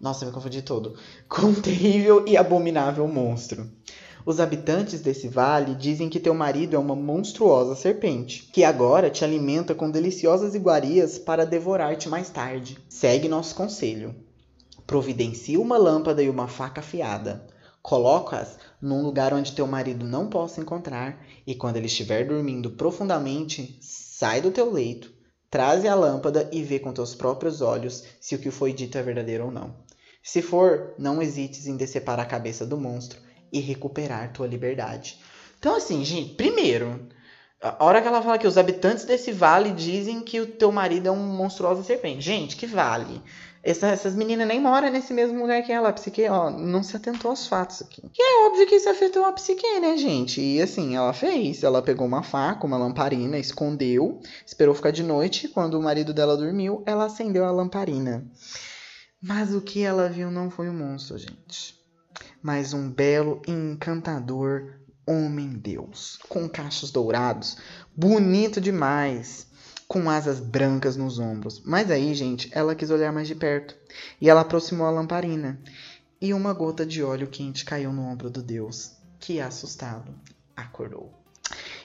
Nossa, 0.00 0.26
me 0.26 0.32
confundi 0.32 0.60
todo. 0.60 0.96
Com 1.28 1.46
um 1.46 1.54
terrível 1.54 2.24
e 2.26 2.36
abominável 2.36 3.06
monstro. 3.06 3.70
Os 4.26 4.40
habitantes 4.40 5.00
desse 5.00 5.28
vale 5.28 5.76
dizem 5.76 6.08
que 6.08 6.18
teu 6.18 6.34
marido 6.34 6.74
é 6.74 6.80
uma 6.80 6.96
monstruosa 6.96 7.76
serpente, 7.76 8.48
que 8.52 8.64
agora 8.64 9.08
te 9.08 9.24
alimenta 9.24 9.72
com 9.72 9.88
deliciosas 9.88 10.56
iguarias 10.56 11.16
para 11.16 11.46
devorar-te 11.46 12.08
mais 12.08 12.28
tarde. 12.28 12.76
Segue 12.88 13.28
nosso 13.28 13.54
conselho. 13.54 14.16
Providencia 14.90 15.61
uma 15.61 15.78
lâmpada 15.78 16.20
e 16.20 16.28
uma 16.28 16.49
faca 16.49 16.80
afiada. 16.80 17.47
Coloca-as 17.80 18.59
num 18.82 19.04
lugar 19.04 19.32
onde 19.32 19.52
teu 19.52 19.64
marido 19.64 20.04
não 20.04 20.28
possa 20.28 20.61
encontrar, 20.61 21.25
e 21.47 21.54
quando 21.54 21.76
ele 21.76 21.87
estiver 21.87 22.26
dormindo 22.26 22.73
profundamente, 22.73 23.78
sai 23.80 24.40
do 24.40 24.50
teu 24.50 24.68
leito, 24.68 25.12
traze 25.49 25.87
a 25.87 25.94
lâmpada 25.94 26.50
e 26.52 26.61
vê 26.64 26.80
com 26.80 26.92
teus 26.92 27.14
próprios 27.14 27.61
olhos 27.61 28.02
se 28.20 28.35
o 28.35 28.40
que 28.40 28.50
foi 28.50 28.73
dito 28.73 28.99
é 28.99 29.02
verdadeiro 29.04 29.44
ou 29.44 29.52
não. 29.52 29.76
Se 30.25 30.42
for, 30.42 30.92
não 30.99 31.23
hesites 31.23 31.68
em 31.68 31.76
decepar 31.76 32.18
a 32.18 32.26
cabeça 32.26 32.66
do 32.66 32.76
monstro 32.76 33.20
e 33.52 33.61
recuperar 33.61 34.32
tua 34.32 34.49
liberdade. 34.49 35.20
Então, 35.61 35.76
assim, 35.76 36.04
gente, 36.04 36.35
primeiro, 36.35 37.06
a 37.62 37.85
hora 37.85 38.02
que 38.02 38.09
ela 38.09 38.23
fala 38.23 38.38
que 38.38 38.47
os 38.47 38.59
habitantes 38.59 39.04
desse 39.04 39.30
vale 39.30 39.70
dizem 39.70 40.20
que 40.23 40.40
o 40.40 40.47
teu 40.47 40.73
marido 40.73 41.06
é 41.06 41.12
um 41.12 41.37
monstruoso 41.37 41.85
serpente. 41.85 42.23
Gente, 42.23 42.56
que 42.56 42.66
vale? 42.66 43.23
Essa, 43.62 43.88
essas 43.88 44.14
meninas 44.14 44.48
nem 44.48 44.58
moram 44.58 44.90
nesse 44.90 45.12
mesmo 45.12 45.38
lugar 45.38 45.62
que 45.62 45.70
ela. 45.70 45.90
A 45.90 45.92
psique, 45.92 46.26
ó, 46.28 46.48
não 46.50 46.82
se 46.82 46.96
atentou 46.96 47.30
aos 47.30 47.46
fatos 47.46 47.82
aqui. 47.82 48.02
E 48.18 48.22
é 48.22 48.46
óbvio 48.46 48.66
que 48.66 48.76
isso 48.76 48.88
afetou 48.88 49.24
a 49.24 49.32
psique, 49.32 49.80
né, 49.80 49.98
gente? 49.98 50.40
E 50.40 50.62
assim, 50.62 50.96
ela 50.96 51.12
fez. 51.12 51.62
Ela 51.62 51.82
pegou 51.82 52.06
uma 52.06 52.22
faca, 52.22 52.66
uma 52.66 52.78
lamparina, 52.78 53.38
escondeu, 53.38 54.18
esperou 54.46 54.74
ficar 54.74 54.92
de 54.92 55.02
noite. 55.02 55.46
Quando 55.48 55.78
o 55.78 55.82
marido 55.82 56.14
dela 56.14 56.36
dormiu, 56.36 56.82
ela 56.86 57.04
acendeu 57.04 57.44
a 57.44 57.50
lamparina. 57.50 58.26
Mas 59.22 59.54
o 59.54 59.60
que 59.60 59.82
ela 59.82 60.08
viu 60.08 60.30
não 60.30 60.50
foi 60.50 60.70
um 60.70 60.74
monstro, 60.74 61.18
gente. 61.18 61.78
mas 62.42 62.72
um 62.72 62.90
belo 62.90 63.42
e 63.46 63.50
encantador 63.50 64.80
homem-deus, 65.06 66.18
com 66.28 66.48
cachos 66.48 66.90
dourados, 66.90 67.56
bonito 67.94 68.60
demais, 68.60 69.46
com 69.90 70.09
asas 70.09 70.38
brancas 70.38 70.94
nos 70.94 71.18
ombros. 71.18 71.61
Mas 71.64 71.90
aí, 71.90 72.14
gente, 72.14 72.49
ela 72.52 72.76
quis 72.76 72.90
olhar 72.90 73.12
mais 73.12 73.26
de 73.26 73.35
perto 73.35 73.75
e 74.20 74.30
ela 74.30 74.42
aproximou 74.42 74.87
a 74.87 74.90
lamparina 74.90 75.61
e 76.20 76.32
uma 76.32 76.52
gota 76.52 76.87
de 76.87 77.02
óleo 77.02 77.26
quente 77.26 77.64
caiu 77.64 77.92
no 77.92 78.02
ombro 78.02 78.30
do 78.30 78.40
deus, 78.40 78.92
que, 79.18 79.40
assustado, 79.40 80.14
acordou. 80.56 81.12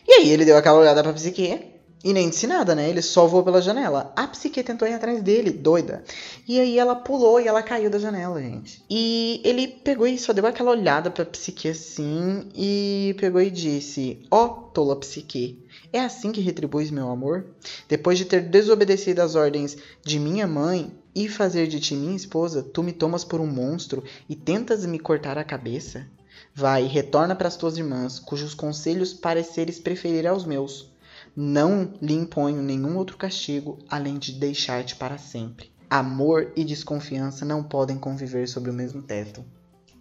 E 0.07 0.13
aí 0.13 0.29
ele 0.29 0.45
deu 0.45 0.55
aquela 0.55 0.77
olhada 0.77 1.01
pra 1.01 1.13
Psique 1.13 1.74
e 2.05 2.13
nem 2.13 2.29
disse 2.29 2.45
nada, 2.45 2.75
né? 2.75 2.87
Ele 2.87 3.01
só 3.01 3.25
voou 3.25 3.43
pela 3.43 3.59
janela. 3.59 4.13
A 4.15 4.27
Psique 4.27 4.61
tentou 4.61 4.87
ir 4.87 4.93
atrás 4.93 5.23
dele, 5.23 5.49
doida. 5.49 6.03
E 6.47 6.59
aí 6.59 6.77
ela 6.77 6.95
pulou 6.95 7.41
e 7.41 7.47
ela 7.47 7.63
caiu 7.63 7.89
da 7.89 7.97
janela, 7.97 8.39
gente. 8.39 8.85
E 8.87 9.41
ele 9.43 9.67
pegou 9.67 10.05
e 10.05 10.15
só 10.19 10.31
deu 10.31 10.45
aquela 10.45 10.69
olhada 10.69 11.09
pra 11.09 11.25
Psique 11.25 11.67
assim 11.67 12.47
e 12.53 13.15
pegou 13.19 13.41
e 13.41 13.49
disse: 13.49 14.23
Ó, 14.29 14.45
oh, 14.45 14.49
tola 14.69 14.95
Psique, 14.97 15.65
é 15.91 15.99
assim 15.99 16.31
que 16.31 16.41
retribuis 16.41 16.91
meu 16.91 17.09
amor? 17.09 17.47
Depois 17.89 18.19
de 18.19 18.25
ter 18.25 18.41
desobedecido 18.41 19.23
às 19.23 19.33
ordens 19.33 19.75
de 20.03 20.19
minha 20.19 20.45
mãe 20.45 20.93
e 21.15 21.27
fazer 21.27 21.65
de 21.65 21.79
ti 21.79 21.95
minha 21.95 22.15
esposa, 22.15 22.61
tu 22.61 22.83
me 22.83 22.93
tomas 22.93 23.23
por 23.23 23.41
um 23.41 23.47
monstro 23.47 24.03
e 24.29 24.35
tentas 24.35 24.85
me 24.85 24.99
cortar 24.99 25.39
a 25.39 25.43
cabeça? 25.43 26.05
Vai, 26.53 26.83
retorna 26.83 27.35
para 27.35 27.47
as 27.47 27.57
tuas 27.57 27.79
irmãs, 27.79 28.19
cujos 28.19 28.53
conselhos 28.53 29.11
pareceres 29.11 29.79
preferir 29.79 30.27
aos 30.27 30.45
meus. 30.45 30.93
Não 31.35 31.93
lhe 32.01 32.13
imponho 32.13 32.61
nenhum 32.61 32.95
outro 32.95 33.17
castigo 33.17 33.77
além 33.89 34.17
de 34.17 34.31
deixar-te 34.31 34.95
para 34.95 35.17
sempre. 35.17 35.69
Amor 35.89 36.53
e 36.55 36.63
desconfiança 36.63 37.43
não 37.43 37.61
podem 37.61 37.97
conviver 37.97 38.47
sob 38.47 38.69
o 38.69 38.73
mesmo 38.73 39.01
teto. 39.01 39.43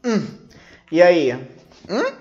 Hum. 0.05 0.25
E 0.93 1.03
aí? 1.03 1.33
Hum? 1.33 2.15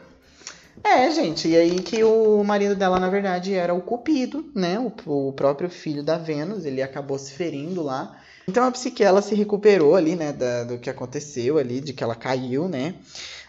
É, 0.84 1.12
gente, 1.12 1.48
e 1.48 1.56
aí 1.56 1.80
que 1.80 2.04
o 2.04 2.44
marido 2.44 2.76
dela, 2.76 3.00
na 3.00 3.10
verdade, 3.10 3.54
era 3.54 3.74
o 3.74 3.82
Cupido, 3.82 4.52
né? 4.56 4.80
O, 4.80 5.28
o 5.30 5.34
próprio 5.34 5.70
filho 5.70 6.04
da 6.04 6.18
Vênus, 6.18 6.66
ele 6.66 6.82
acabou 6.82 7.20
se 7.20 7.34
ferindo 7.34 7.84
lá. 7.84 8.20
Então 8.48 8.66
a 8.66 8.72
Psique, 8.72 9.04
ela 9.04 9.22
se 9.22 9.36
recuperou 9.36 9.96
ali, 9.96 10.16
né, 10.16 10.34
da, 10.34 10.64
do 10.64 10.78
que 10.78 10.90
aconteceu 10.90 11.58
ali, 11.58 11.80
de 11.80 11.94
que 11.94 12.04
ela 12.04 12.16
caiu, 12.16 12.68
né? 12.68 12.96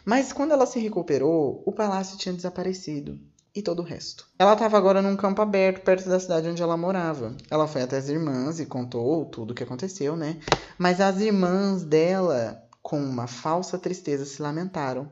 Mas 0.04 0.32
quando 0.32 0.52
ela 0.52 0.66
se 0.66 0.78
recuperou, 0.78 1.62
o 1.64 1.72
palácio 1.72 2.18
tinha 2.18 2.34
desaparecido 2.34 3.18
e 3.54 3.62
todo 3.62 3.80
o 3.80 3.84
resto. 3.84 4.26
Ela 4.38 4.54
estava 4.54 4.76
agora 4.76 5.00
num 5.00 5.16
campo 5.16 5.40
aberto 5.40 5.84
perto 5.84 6.08
da 6.08 6.18
cidade 6.18 6.48
onde 6.48 6.62
ela 6.62 6.76
morava. 6.76 7.36
Ela 7.48 7.68
foi 7.68 7.82
até 7.82 7.96
as 7.96 8.08
irmãs 8.08 8.58
e 8.58 8.66
contou 8.66 9.24
tudo 9.26 9.52
o 9.52 9.54
que 9.54 9.62
aconteceu, 9.62 10.16
né? 10.16 10.38
Mas 10.76 11.00
as 11.00 11.20
irmãs 11.20 11.84
dela, 11.84 12.60
com 12.82 13.00
uma 13.00 13.26
falsa 13.26 13.78
tristeza, 13.78 14.24
se 14.24 14.42
lamentaram, 14.42 15.08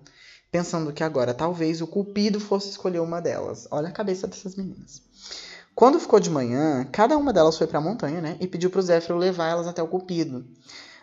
pensando 0.51 0.93
que 0.93 1.05
agora 1.05 1.33
talvez 1.33 1.81
o 1.81 1.87
Cupido 1.87 2.41
fosse 2.41 2.69
escolher 2.69 3.01
uma 3.01 3.21
delas. 3.21 3.69
Olha 3.71 3.89
a 3.89 3.93
cabeça 3.93 4.27
dessas 4.27 4.57
meninas. 4.57 5.03
Quando 5.75 6.01
ficou 6.01 6.21
de 6.21 6.29
manhã, 6.29 6.87
cada 6.93 7.17
uma 7.17 7.33
delas 7.33 7.57
foi 7.57 7.67
para 7.67 7.79
a 7.79 7.83
montanha, 7.83 8.21
né? 8.21 8.37
E 8.41 8.47
pediu 8.47 8.69
para 8.69 8.81
o 8.81 8.83
Zéfiro 8.83 9.17
levar 9.17 9.49
elas 9.49 9.67
até 9.67 9.83
o 9.83 9.89
Cupido. 9.89 10.45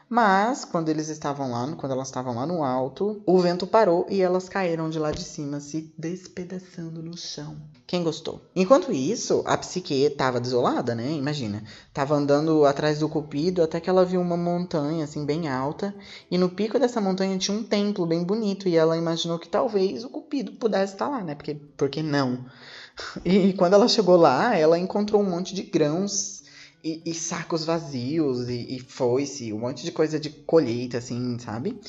Mas, 0.09 0.65
quando 0.65 0.89
eles 0.89 1.07
estavam 1.07 1.51
lá, 1.51 1.71
quando 1.75 1.91
elas 1.91 2.07
estavam 2.07 2.33
lá 2.33 2.43
no 2.43 2.63
alto, 2.63 3.21
o 3.27 3.37
vento 3.37 3.67
parou 3.67 4.07
e 4.09 4.21
elas 4.21 4.49
caíram 4.49 4.89
de 4.89 4.97
lá 4.97 5.11
de 5.11 5.23
cima, 5.23 5.59
se 5.59 5.93
despedaçando 5.95 7.03
no 7.03 7.15
chão. 7.15 7.55
Quem 7.85 8.03
gostou? 8.03 8.41
Enquanto 8.55 8.91
isso, 8.91 9.43
a 9.45 9.55
psique 9.55 9.93
estava 9.93 10.39
desolada, 10.39 10.95
né? 10.95 11.11
Imagina. 11.11 11.63
Tava 11.93 12.15
andando 12.15 12.65
atrás 12.65 12.99
do 12.99 13.07
cupido 13.07 13.61
até 13.61 13.79
que 13.79 13.89
ela 13.89 14.03
viu 14.03 14.19
uma 14.19 14.35
montanha, 14.35 15.03
assim, 15.03 15.23
bem 15.25 15.47
alta. 15.47 15.93
E 16.31 16.39
no 16.39 16.49
pico 16.49 16.79
dessa 16.79 16.99
montanha 16.99 17.37
tinha 17.37 17.55
um 17.55 17.63
templo 17.63 18.05
bem 18.07 18.23
bonito. 18.23 18.67
E 18.67 18.75
ela 18.75 18.97
imaginou 18.97 19.37
que 19.37 19.47
talvez 19.47 20.03
o 20.03 20.09
cupido 20.09 20.53
pudesse 20.53 20.93
estar 20.93 21.07
lá, 21.07 21.23
né? 21.23 21.35
Porque, 21.35 21.53
porque 21.77 22.01
não? 22.01 22.45
E 23.23 23.53
quando 23.53 23.73
ela 23.73 23.87
chegou 23.87 24.17
lá, 24.17 24.55
ela 24.55 24.77
encontrou 24.77 25.21
um 25.21 25.29
monte 25.29 25.55
de 25.55 25.63
grãos 25.63 26.38
e, 26.83 27.01
e 27.05 27.13
sacos 27.13 27.63
vazios 27.63 28.49
e, 28.49 28.75
e 28.75 28.79
foice, 28.79 29.53
um 29.53 29.59
monte 29.59 29.83
de 29.83 29.91
coisa 29.91 30.19
de 30.19 30.29
colheita, 30.29 30.97
assim, 30.97 31.37
sabe? 31.39 31.79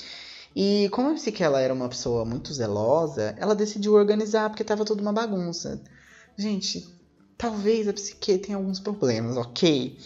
E 0.55 0.88
como 0.90 1.09
eu 1.09 1.14
disse 1.14 1.31
que 1.31 1.44
ela 1.44 1.61
era 1.61 1.72
uma 1.72 1.88
pessoa 1.88 2.24
muito 2.24 2.53
zelosa, 2.53 3.35
ela 3.38 3.55
decidiu 3.55 3.94
organizar 3.94 4.50
porque 4.50 4.64
tava 4.64 4.85
tudo 4.85 5.00
uma 5.00 5.12
bagunça. 5.12 5.81
Gente, 6.37 6.88
talvez 7.38 7.87
a 7.87 7.92
psique 7.92 8.38
tenha 8.38 8.57
alguns 8.57 8.81
problemas, 8.81 9.37
ok? 9.37 9.96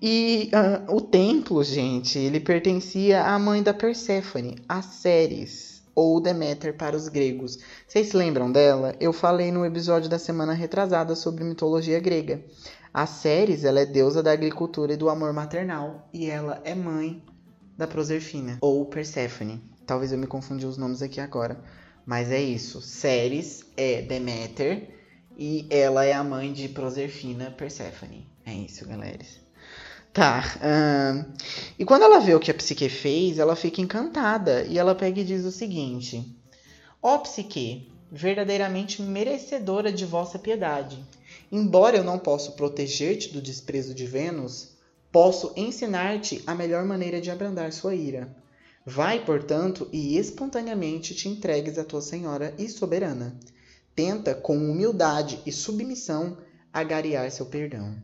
E 0.00 0.50
uh, 0.52 0.94
o 0.94 1.00
templo, 1.00 1.62
gente, 1.62 2.18
ele 2.18 2.40
pertencia 2.40 3.24
à 3.24 3.38
mãe 3.38 3.62
da 3.62 3.72
Perséfone, 3.72 4.56
a 4.68 4.82
Ceres, 4.82 5.82
ou 5.94 6.20
Deméter 6.20 6.76
para 6.76 6.94
os 6.94 7.08
gregos. 7.08 7.58
Vocês 7.88 8.08
se 8.08 8.16
lembram 8.16 8.52
dela? 8.52 8.94
Eu 9.00 9.12
falei 9.12 9.50
no 9.50 9.64
episódio 9.64 10.10
da 10.10 10.18
semana 10.18 10.52
retrasada 10.52 11.16
sobre 11.16 11.42
mitologia 11.42 11.98
grega. 11.98 12.44
A 12.96 13.04
Ceres, 13.04 13.62
ela 13.62 13.80
é 13.80 13.84
deusa 13.84 14.22
da 14.22 14.32
agricultura 14.32 14.94
e 14.94 14.96
do 14.96 15.10
amor 15.10 15.30
maternal, 15.30 16.08
e 16.14 16.30
ela 16.30 16.62
é 16.64 16.74
mãe 16.74 17.22
da 17.76 17.86
Proserfina, 17.86 18.56
ou 18.58 18.86
Perséfone. 18.86 19.62
Talvez 19.84 20.12
eu 20.12 20.18
me 20.18 20.26
confundi 20.26 20.64
os 20.64 20.78
nomes 20.78 21.02
aqui 21.02 21.20
agora, 21.20 21.62
mas 22.06 22.30
é 22.30 22.40
isso. 22.40 22.80
Ceres 22.80 23.66
é 23.76 24.00
Deméter 24.00 24.88
e 25.36 25.66
ela 25.68 26.06
é 26.06 26.14
a 26.14 26.24
mãe 26.24 26.54
de 26.54 26.70
Proserfina, 26.70 27.50
Perséfone. 27.50 28.26
É 28.46 28.54
isso, 28.54 28.88
galera. 28.88 29.18
Tá. 30.10 30.42
E 31.78 31.84
quando 31.84 32.04
ela 32.04 32.18
vê 32.18 32.34
o 32.34 32.40
que 32.40 32.50
a 32.50 32.54
Psique 32.54 32.88
fez, 32.88 33.38
ela 33.38 33.54
fica 33.54 33.82
encantada 33.82 34.62
e 34.62 34.78
ela 34.78 34.94
pega 34.94 35.20
e 35.20 35.24
diz 35.24 35.44
o 35.44 35.52
seguinte: 35.52 36.34
Ó 37.02 37.16
oh, 37.16 37.18
Psique, 37.18 37.92
verdadeiramente 38.10 39.02
merecedora 39.02 39.92
de 39.92 40.06
vossa 40.06 40.38
piedade. 40.38 41.04
Embora 41.50 41.96
eu 41.96 42.04
não 42.04 42.18
possa 42.18 42.52
proteger-te 42.52 43.32
do 43.32 43.40
desprezo 43.40 43.94
de 43.94 44.04
Vênus, 44.04 44.70
posso 45.12 45.52
ensinar-te 45.56 46.42
a 46.46 46.54
melhor 46.54 46.84
maneira 46.84 47.20
de 47.20 47.30
abrandar 47.30 47.72
sua 47.72 47.94
ira. 47.94 48.34
Vai, 48.84 49.24
portanto, 49.24 49.88
e 49.92 50.16
espontaneamente 50.18 51.14
te 51.14 51.28
entregues 51.28 51.78
à 51.78 51.84
tua 51.84 52.00
senhora 52.00 52.54
e 52.58 52.68
soberana. 52.68 53.38
Tenta, 53.94 54.34
com 54.34 54.56
humildade 54.56 55.40
e 55.46 55.52
submissão, 55.52 56.36
agariar 56.72 57.30
seu 57.30 57.46
perdão. 57.46 57.96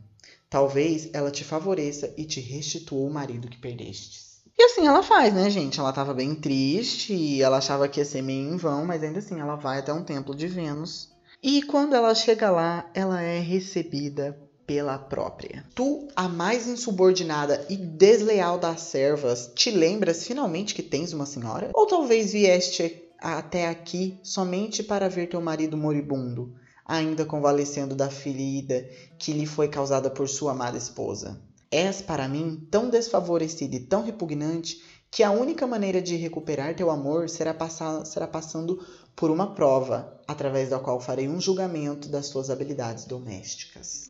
Talvez 0.49 1.09
ela 1.13 1.31
te 1.31 1.43
favoreça 1.43 2.13
e 2.17 2.25
te 2.25 2.39
restitua 2.39 3.07
o 3.07 3.13
marido 3.13 3.47
que 3.47 3.57
perdestes. 3.57 4.41
E 4.57 4.63
assim 4.63 4.87
ela 4.87 5.03
faz, 5.03 5.33
né, 5.33 5.49
gente? 5.49 5.79
Ela 5.79 5.89
estava 5.89 6.13
bem 6.13 6.33
triste 6.33 7.13
e 7.13 7.41
ela 7.41 7.57
achava 7.57 7.87
que 7.87 7.99
ia 7.99 8.05
ser 8.05 8.21
meio 8.21 8.53
em 8.53 8.57
vão, 8.57 8.85
mas 8.85 9.03
ainda 9.03 9.19
assim 9.19 9.39
ela 9.39 9.55
vai 9.55 9.79
até 9.79 9.91
um 9.91 10.03
templo 10.03 10.33
de 10.33 10.47
Vênus 10.47 11.12
e 11.43 11.61
quando 11.61 11.93
ela 11.93 12.15
chega 12.15 12.49
lá, 12.49 12.89
ela 12.93 13.21
é 13.21 13.37
recebida 13.39 14.39
pela 14.65 14.97
própria. 14.97 15.65
Tu, 15.75 16.07
a 16.15 16.29
mais 16.29 16.67
insubordinada 16.67 17.65
e 17.69 17.75
desleal 17.75 18.57
das 18.57 18.79
servas, 18.79 19.51
te 19.53 19.69
lembras 19.69 20.25
finalmente 20.25 20.73
que 20.73 20.81
tens 20.81 21.11
uma 21.11 21.25
senhora? 21.25 21.69
Ou 21.73 21.85
talvez 21.85 22.31
vieste 22.31 23.03
até 23.19 23.67
aqui 23.67 24.17
somente 24.23 24.81
para 24.81 25.09
ver 25.09 25.27
teu 25.27 25.41
marido 25.41 25.75
moribundo, 25.75 26.53
ainda 26.85 27.25
convalescendo 27.25 27.93
da 27.93 28.09
ferida 28.09 28.87
que 29.19 29.33
lhe 29.33 29.45
foi 29.45 29.67
causada 29.67 30.09
por 30.09 30.29
sua 30.29 30.53
amada 30.53 30.77
esposa? 30.77 31.41
És 31.69 32.01
para 32.01 32.27
mim 32.27 32.67
tão 32.71 32.89
desfavorecida 32.89 33.75
e 33.75 33.79
tão 33.81 34.03
repugnante 34.03 34.81
que 35.13 35.21
a 35.21 35.29
única 35.29 35.67
maneira 35.67 36.01
de 36.01 36.15
recuperar 36.15 36.75
teu 36.75 36.89
amor 36.89 37.29
será, 37.29 37.53
passar, 37.53 38.03
será 38.03 38.25
passando 38.25 38.83
por 39.15 39.29
uma 39.29 39.53
prova, 39.53 40.19
através 40.27 40.71
da 40.71 40.79
qual 40.79 40.99
farei 40.99 41.29
um 41.29 41.39
julgamento 41.39 42.09
das 42.09 42.29
tuas 42.29 42.49
habilidades 42.49 43.05
domésticas. 43.05 44.09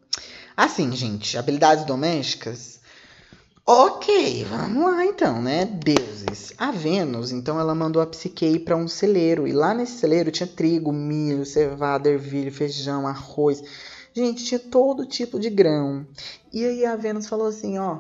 Assim, 0.55 0.93
gente, 0.93 1.37
habilidades 1.37 1.83
domésticas. 1.83 2.79
Ok, 3.65 4.45
vamos 4.45 4.81
lá 4.81 5.05
então, 5.05 5.41
né? 5.41 5.65
Deuses. 5.65 6.53
A 6.57 6.71
Vênus, 6.71 7.33
então, 7.33 7.59
ela 7.59 7.75
mandou 7.75 8.01
a 8.01 8.07
Psique 8.07 8.57
para 8.59 8.77
um 8.77 8.87
celeiro. 8.87 9.45
E 9.45 9.51
lá 9.51 9.73
nesse 9.73 9.97
celeiro 9.97 10.31
tinha 10.31 10.47
trigo, 10.47 10.93
milho, 10.93 11.45
cevada, 11.45 12.09
ervilha, 12.09 12.49
feijão, 12.49 13.05
arroz. 13.05 13.61
Gente, 14.13 14.45
tinha 14.45 14.59
todo 14.59 15.05
tipo 15.05 15.37
de 15.37 15.49
grão. 15.49 16.07
E 16.53 16.63
aí 16.63 16.85
a 16.85 16.95
Vênus 16.95 17.27
falou 17.27 17.47
assim: 17.47 17.77
ó, 17.77 17.99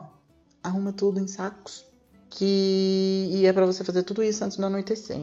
arruma 0.63 0.93
tudo 0.93 1.19
em 1.19 1.27
sacos 1.27 1.91
que 2.35 3.29
e 3.31 3.45
é 3.45 3.53
para 3.53 3.65
você 3.65 3.83
fazer 3.83 4.03
tudo 4.03 4.23
isso 4.23 4.43
antes 4.43 4.57
do 4.57 4.65
anoitecer. 4.65 5.19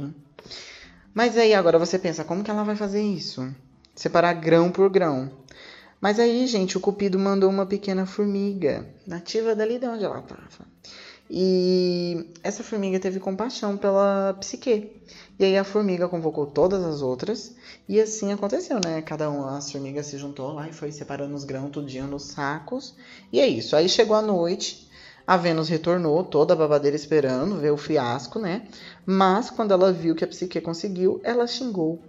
Mas 1.13 1.37
aí 1.37 1.55
agora 1.55 1.79
você 1.79 1.99
pensa, 1.99 2.25
como 2.25 2.45
que 2.45 2.51
ela 2.51 2.63
vai 2.63 2.77
fazer 2.77 3.03
isso? 3.03 3.53
Separar 3.95 4.35
grão 4.35 4.71
por 4.71 4.89
grão. 4.89 5.31
Mas 6.01 6.19
aí, 6.19 6.47
gente, 6.47 6.79
o 6.79 6.81
Cupido 6.81 7.19
mandou 7.19 7.51
uma 7.51 7.67
pequena 7.67 8.07
formiga, 8.07 8.87
nativa 9.07 9.55
dali 9.55 9.79
de 9.79 9.87
onde 9.87 10.05
ela 10.05 10.21
estava. 10.21 10.67
E 11.29 12.33
essa 12.43 12.65
formiga 12.65 12.99
teve 12.99 13.21
compaixão 13.21 13.77
pela 13.77 14.35
psique. 14.41 14.91
E 15.39 15.45
aí 15.45 15.57
a 15.57 15.65
formiga 15.65 16.09
convocou 16.09 16.47
todas 16.47 16.83
as 16.83 17.03
outras. 17.03 17.55
E 17.89 18.01
assim 18.01 18.33
aconteceu, 18.33 18.81
né? 18.83 19.03
Cada 19.03 19.31
uma, 19.31 19.59
as 19.59 19.71
formigas 19.71 20.07
se 20.07 20.17
juntou 20.17 20.53
lá 20.53 20.69
e 20.69 20.73
foi 20.73 20.91
separando 20.91 21.35
os 21.35 21.45
grãos 21.45 21.71
tudinho 21.71 22.07
nos 22.07 22.25
sacos. 22.25 22.95
E 23.33 23.41
é 23.41 23.47
isso. 23.47 23.77
Aí 23.77 23.89
chegou 23.89 24.17
a 24.17 24.23
noite 24.23 24.90
A 25.31 25.37
Vênus 25.37 25.69
retornou, 25.69 26.25
toda 26.25 26.57
babadeira 26.57 26.97
esperando 26.97 27.55
ver 27.55 27.71
o 27.71 27.77
fiasco, 27.77 28.41
né? 28.41 28.67
Mas 29.07 29.49
quando 29.49 29.71
ela 29.71 29.93
viu 29.93 30.13
que 30.13 30.25
a 30.25 30.27
Psique 30.27 30.61
conseguiu, 30.61 31.21
ela 31.23 31.47
xingou 31.47 32.01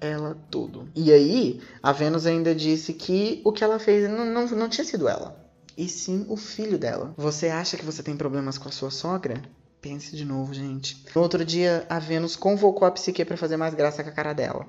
ela 0.00 0.38
tudo. 0.48 0.88
E 0.94 1.12
aí, 1.12 1.60
a 1.82 1.90
Vênus 1.90 2.24
ainda 2.24 2.54
disse 2.54 2.92
que 2.92 3.42
o 3.44 3.50
que 3.50 3.64
ela 3.64 3.80
fez 3.80 4.08
não, 4.08 4.24
não, 4.24 4.46
não 4.46 4.68
tinha 4.68 4.84
sido 4.84 5.08
ela, 5.08 5.36
e 5.76 5.88
sim 5.88 6.24
o 6.28 6.36
filho 6.36 6.78
dela. 6.78 7.12
Você 7.16 7.48
acha 7.48 7.76
que 7.76 7.84
você 7.84 8.00
tem 8.00 8.16
problemas 8.16 8.58
com 8.58 8.68
a 8.68 8.72
sua 8.72 8.92
sogra? 8.92 9.42
Pense 9.82 10.14
de 10.14 10.24
novo, 10.24 10.54
gente. 10.54 11.04
No 11.16 11.20
outro 11.20 11.44
dia, 11.44 11.84
a 11.90 11.98
Vênus 11.98 12.36
convocou 12.36 12.86
a 12.86 12.92
Psique 12.92 13.24
para 13.24 13.36
fazer 13.36 13.56
mais 13.56 13.74
graça 13.74 14.04
com 14.04 14.10
a 14.10 14.12
cara 14.12 14.32
dela. 14.32 14.68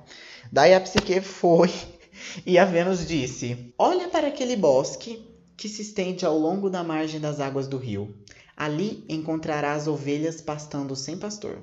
Daí 0.50 0.74
a 0.74 0.80
Psique 0.80 1.20
foi 1.20 1.70
e 2.44 2.58
a 2.58 2.64
Vênus 2.64 3.06
disse: 3.06 3.72
Olha 3.78 4.08
para 4.08 4.26
aquele 4.26 4.56
bosque 4.56 5.29
que 5.60 5.68
se 5.68 5.82
estende 5.82 6.24
ao 6.24 6.38
longo 6.38 6.70
da 6.70 6.82
margem 6.82 7.20
das 7.20 7.38
águas 7.38 7.68
do 7.68 7.76
rio. 7.76 8.16
Ali 8.56 9.04
encontrarás 9.10 9.86
ovelhas 9.86 10.40
pastando 10.40 10.96
sem 10.96 11.18
pastor. 11.18 11.62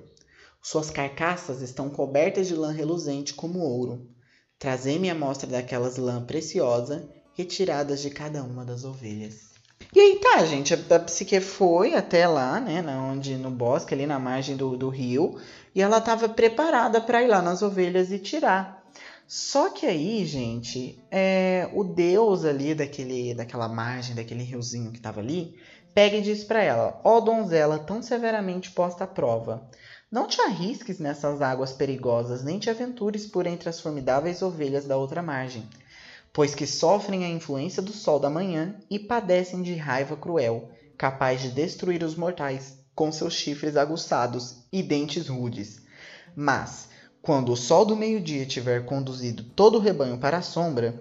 Suas 0.61 0.91
carcaças 0.91 1.63
estão 1.63 1.89
cobertas 1.89 2.47
de 2.47 2.53
lã 2.53 2.71
reluzente 2.71 3.33
como 3.33 3.57
ouro. 3.59 4.07
Trazei-me 4.59 5.09
a 5.09 5.15
mostra 5.15 5.49
daquelas 5.49 5.97
lã 5.97 6.23
preciosa 6.23 7.09
retiradas 7.33 7.99
de 7.99 8.11
cada 8.11 8.43
uma 8.43 8.63
das 8.63 8.83
ovelhas. 8.83 9.47
E 9.95 9.99
aí 9.99 10.19
tá, 10.19 10.45
gente, 10.45 10.75
a, 10.75 10.99
Psique 10.99 11.41
foi 11.41 11.95
até 11.95 12.27
lá, 12.27 12.59
né, 12.59 12.83
na 12.83 13.01
onde 13.01 13.35
no 13.35 13.49
bosque 13.49 13.95
ali 13.95 14.05
na 14.05 14.19
margem 14.19 14.55
do, 14.55 14.77
do 14.77 14.89
rio, 14.89 15.39
e 15.73 15.81
ela 15.81 15.97
estava 15.97 16.29
preparada 16.29 17.01
para 17.01 17.23
ir 17.23 17.27
lá 17.27 17.41
nas 17.41 17.63
ovelhas 17.63 18.11
e 18.11 18.19
tirar. 18.19 18.76
Só 19.27 19.69
que 19.69 19.85
aí, 19.85 20.25
gente, 20.25 20.97
é, 21.11 21.69
o 21.73 21.83
deus 21.83 22.45
ali 22.45 22.73
daquele, 22.73 23.33
daquela 23.33 23.67
margem, 23.67 24.15
daquele 24.15 24.43
riozinho 24.43 24.91
que 24.91 24.97
estava 24.97 25.19
ali, 25.19 25.53
pega 25.93 26.17
e 26.17 26.21
diz 26.21 26.43
para 26.43 26.63
ela: 26.63 27.01
Ó 27.03 27.17
oh, 27.17 27.21
donzela, 27.21 27.77
tão 27.77 28.01
severamente 28.01 28.71
posta 28.71 29.03
à 29.03 29.07
prova, 29.07 29.69
não 30.09 30.27
te 30.27 30.39
arrisques 30.41 30.97
nessas 30.97 31.41
águas 31.41 31.73
perigosas, 31.73 32.43
nem 32.43 32.57
te 32.57 32.69
aventures 32.69 33.25
por 33.25 33.45
entre 33.45 33.67
as 33.67 33.81
formidáveis 33.81 34.41
ovelhas 34.41 34.85
da 34.85 34.95
outra 34.95 35.21
margem 35.21 35.69
pois 36.37 36.53
que 36.53 36.67
sofrem 36.67 37.25
a 37.25 37.29
influência 37.29 37.81
do 37.81 37.91
sol 37.91 38.19
da 38.19 38.29
manhã 38.29 38.75
e 38.91 38.99
padecem 38.99 39.63
de 39.63 39.73
raiva 39.73 40.15
cruel, 40.15 40.69
capaz 40.95 41.41
de 41.41 41.49
destruir 41.49 42.03
os 42.03 42.13
mortais 42.13 42.77
com 42.93 43.11
seus 43.11 43.33
chifres 43.33 43.75
aguçados 43.75 44.63
e 44.71 44.83
dentes 44.83 45.27
rudes. 45.27 45.77
Mas, 46.35 46.89
quando 47.27 47.51
o 47.51 47.57
sol 47.57 47.83
do 47.83 47.93
meio-dia 47.93 48.45
tiver 48.45 48.85
conduzido 48.85 49.43
todo 49.43 49.75
o 49.75 49.81
rebanho 49.81 50.17
para 50.17 50.37
a 50.37 50.41
sombra, 50.41 50.97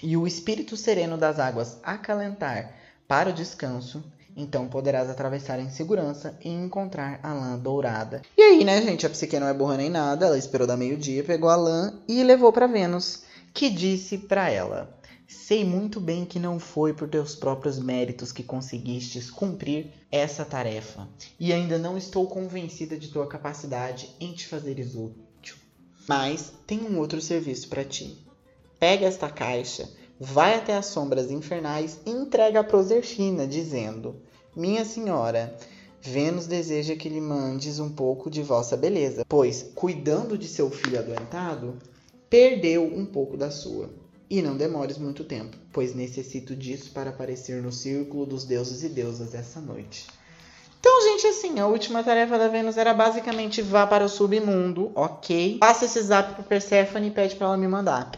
e 0.00 0.16
o 0.16 0.24
espírito 0.24 0.76
sereno 0.76 1.18
das 1.18 1.40
águas 1.40 1.80
acalentar 1.82 2.76
para 3.08 3.30
o 3.30 3.32
descanso, 3.32 4.04
então 4.36 4.68
poderás 4.68 5.10
atravessar 5.10 5.58
em 5.58 5.68
segurança 5.68 6.38
e 6.44 6.48
encontrar 6.48 7.18
a 7.24 7.34
lã 7.34 7.58
dourada. 7.58 8.22
E 8.36 8.40
aí, 8.40 8.64
né, 8.64 8.80
gente, 8.82 9.04
a 9.04 9.10
psique 9.10 9.40
não 9.40 9.48
é 9.48 9.52
burra 9.52 9.78
nem 9.78 9.90
nada, 9.90 10.26
ela 10.26 10.38
esperou 10.38 10.64
da 10.64 10.76
meio-dia, 10.76 11.24
pegou 11.24 11.50
a 11.50 11.56
lã 11.56 11.92
e 12.06 12.22
levou 12.22 12.52
para 12.52 12.68
Vênus 12.68 13.24
que 13.52 13.68
disse 13.68 14.16
para 14.16 14.48
ela: 14.48 14.96
Sei 15.26 15.64
muito 15.64 16.00
bem 16.00 16.24
que 16.24 16.38
não 16.38 16.60
foi 16.60 16.92
por 16.92 17.08
teus 17.08 17.34
próprios 17.34 17.80
méritos 17.80 18.30
que 18.30 18.44
conseguistes 18.44 19.28
cumprir 19.28 19.90
essa 20.08 20.44
tarefa, 20.44 21.08
e 21.36 21.52
ainda 21.52 21.76
não 21.78 21.98
estou 21.98 22.28
convencida 22.28 22.96
de 22.96 23.08
tua 23.08 23.26
capacidade 23.26 24.14
em 24.20 24.32
te 24.32 24.46
fazeres 24.46 24.94
útil. 24.94 25.27
Mas 26.08 26.52
tenho 26.66 26.88
um 26.88 26.98
outro 26.98 27.20
serviço 27.20 27.68
para 27.68 27.84
ti. 27.84 28.16
Pega 28.80 29.06
esta 29.06 29.28
caixa, 29.28 29.88
vai 30.18 30.54
até 30.54 30.74
as 30.74 30.86
sombras 30.86 31.30
infernais 31.30 32.00
e 32.06 32.10
entrega 32.10 32.60
a 32.60 32.64
Proserfina, 32.64 33.46
dizendo: 33.46 34.16
Minha 34.56 34.84
senhora, 34.84 35.54
Vênus 36.00 36.46
deseja 36.46 36.96
que 36.96 37.08
lhe 37.08 37.20
mandes 37.20 37.78
um 37.78 37.90
pouco 37.90 38.30
de 38.30 38.42
vossa 38.42 38.76
beleza, 38.76 39.24
pois, 39.28 39.66
cuidando 39.74 40.38
de 40.38 40.48
seu 40.48 40.70
filho 40.70 40.98
adoentado, 40.98 41.76
perdeu 42.30 42.84
um 42.84 43.04
pouco 43.04 43.36
da 43.36 43.50
sua. 43.50 43.90
E 44.30 44.40
não 44.40 44.56
demores 44.56 44.98
muito 44.98 45.24
tempo, 45.24 45.56
pois 45.72 45.94
necessito 45.94 46.54
disso 46.54 46.90
para 46.92 47.10
aparecer 47.10 47.62
no 47.62 47.72
círculo 47.72 48.26
dos 48.26 48.44
deuses 48.44 48.82
e 48.82 48.88
deusas 48.88 49.34
essa 49.34 49.60
noite. 49.60 50.06
Então, 50.80 51.02
gente, 51.02 51.26
assim, 51.26 51.58
a 51.58 51.66
última 51.66 52.04
tarefa 52.04 52.38
da 52.38 52.48
Vênus 52.48 52.76
era 52.76 52.94
basicamente 52.94 53.60
vá 53.60 53.86
para 53.86 54.04
o 54.04 54.08
submundo, 54.08 54.92
ok? 54.94 55.58
Passa 55.58 55.84
esse 55.84 56.00
zap 56.02 56.34
pro 56.34 56.44
Persephone 56.44 57.08
e 57.08 57.10
pede 57.10 57.36
para 57.36 57.48
ela 57.48 57.56
me 57.56 57.66
mandar. 57.66 58.12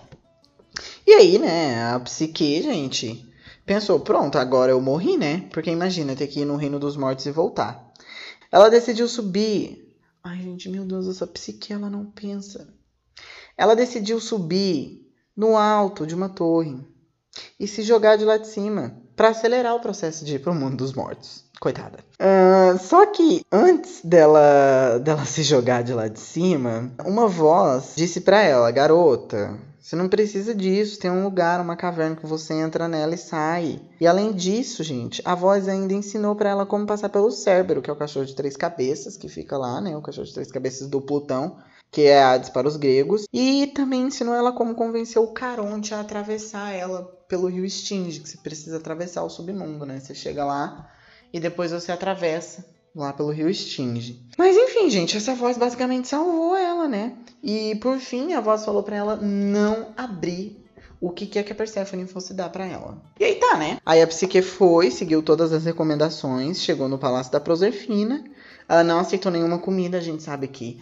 E 1.07 1.12
aí, 1.12 1.38
né, 1.38 1.92
a 1.92 2.01
Psique, 2.01 2.62
gente, 2.62 3.27
pensou, 3.64 4.01
pronto, 4.01 4.38
agora 4.38 4.73
eu 4.73 4.81
morri, 4.81 5.16
né? 5.16 5.49
Porque 5.51 5.70
imagina 5.70 6.14
ter 6.14 6.27
que 6.27 6.40
ir 6.40 6.44
no 6.44 6.57
reino 6.57 6.79
dos 6.79 6.96
mortos 6.96 7.27
e 7.27 7.31
voltar. 7.31 7.92
Ela 8.53 8.68
decidiu 8.68 9.09
subir. 9.09 9.96
Ai, 10.23 10.38
gente, 10.42 10.68
meu 10.68 10.85
Deus, 10.85 11.09
essa 11.09 11.27
Psique, 11.27 11.73
ela 11.73 11.88
não 11.88 12.05
pensa 12.05 12.68
ela 13.61 13.77
decidiu 13.77 14.18
subir 14.18 15.07
no 15.37 15.55
alto 15.55 16.07
de 16.07 16.14
uma 16.14 16.31
torre 16.31 16.83
e 17.59 17.68
se 17.68 17.83
jogar 17.83 18.16
de 18.16 18.25
lá 18.25 18.38
de 18.38 18.49
cima 18.49 18.96
para 19.14 19.29
acelerar 19.29 19.75
o 19.75 19.81
processo 19.81 20.25
de 20.25 20.37
ir 20.37 20.38
para 20.38 20.51
o 20.51 20.55
mundo 20.55 20.79
dos 20.79 20.94
mortos. 20.94 21.44
Coitada. 21.61 21.99
Uh, 22.18 22.79
só 22.79 23.05
que 23.05 23.44
antes 23.53 24.01
dela, 24.03 24.99
dela 24.99 25.25
se 25.29 25.42
jogar 25.42 25.83
de 25.83 25.92
lá 25.92 26.09
de 26.09 26.18
cima, 26.18 26.90
uma 27.05 27.29
voz 27.29 27.92
disse 27.94 28.23
para 28.23 28.40
ela: 28.40 28.70
Garota, 28.70 29.59
você 29.79 29.94
não 29.94 30.09
precisa 30.09 30.55
disso. 30.55 30.99
Tem 30.99 31.11
um 31.11 31.23
lugar, 31.23 31.61
uma 31.61 31.77
caverna 31.77 32.16
que 32.16 32.25
você 32.25 32.55
entra 32.55 32.88
nela 32.88 33.14
e 33.14 33.18
sai. 33.18 33.79
E 34.01 34.07
além 34.07 34.33
disso, 34.33 34.83
gente, 34.83 35.20
a 35.23 35.35
voz 35.35 35.68
ainda 35.68 35.92
ensinou 35.92 36.35
para 36.35 36.49
ela 36.49 36.64
como 36.64 36.87
passar 36.87 37.11
pelo 37.11 37.31
Cérbero, 37.31 37.83
que 37.83 37.90
é 37.90 37.92
o 37.92 37.96
cachorro 37.96 38.25
de 38.25 38.35
três 38.35 38.57
cabeças 38.57 39.18
que 39.18 39.29
fica 39.29 39.59
lá, 39.59 39.83
né? 39.83 39.94
O 39.94 40.01
cachorro 40.01 40.27
de 40.27 40.33
três 40.33 40.51
cabeças 40.51 40.88
do 40.88 41.03
Plutão 41.03 41.59
que 41.90 42.03
é 42.03 42.23
Hades 42.23 42.51
para 42.51 42.68
os 42.68 42.77
gregos, 42.77 43.27
e 43.33 43.66
também 43.75 44.03
ensinou 44.03 44.33
ela 44.33 44.53
como 44.53 44.77
convencer 44.77 45.20
o 45.20 45.33
Caronte 45.33 45.92
a 45.92 45.99
atravessar 45.99 46.70
ela 46.70 47.03
pelo 47.27 47.49
rio 47.49 47.68
Stinge, 47.68 48.20
que 48.20 48.29
você 48.29 48.37
precisa 48.37 48.77
atravessar 48.77 49.25
o 49.25 49.29
submundo, 49.29 49.85
né? 49.85 49.99
Você 49.99 50.14
chega 50.14 50.44
lá 50.44 50.88
e 51.33 51.40
depois 51.40 51.71
você 51.71 51.93
atravessa 51.93 52.64
lá 52.95 53.12
pelo 53.12 53.31
rio 53.31 53.53
Stinge. 53.53 54.21
Mas 54.37 54.57
enfim, 54.57 54.90
gente, 54.90 55.16
essa 55.16 55.35
voz 55.35 55.57
basicamente 55.57 56.09
salvou 56.09 56.57
ela, 56.57 56.88
né? 56.88 57.14
E 57.43 57.75
por 57.77 57.99
fim, 57.99 58.33
a 58.33 58.40
voz 58.40 58.64
falou 58.64 58.83
para 58.83 58.97
ela 58.97 59.16
não 59.16 59.88
abrir 59.97 60.61
o 61.01 61.11
que 61.11 61.27
quer 61.27 61.43
que 61.43 61.53
a 61.53 61.55
Persephone 61.55 62.07
fosse 62.07 62.35
dar 62.35 62.51
para 62.51 62.66
ela. 62.66 63.01
E 63.19 63.25
aí 63.25 63.37
tá, 63.37 63.57
né? 63.57 63.79
Aí 63.87 64.03
a 64.03 64.07
Psique 64.07 64.43
foi, 64.43 64.90
seguiu 64.90 65.23
todas 65.23 65.53
as 65.53 65.64
recomendações, 65.64 66.61
chegou 66.61 66.88
no 66.88 66.99
palácio 66.99 67.33
da 67.33 67.40
Proserfina. 67.40 68.23
Ela 68.69 68.85
não 68.85 68.99
aceitou 68.99 69.33
nenhuma 69.33 69.59
comida, 69.59 69.99
a 69.99 70.03
gente 70.03 70.23
sabe 70.23 70.47
que 70.47 70.81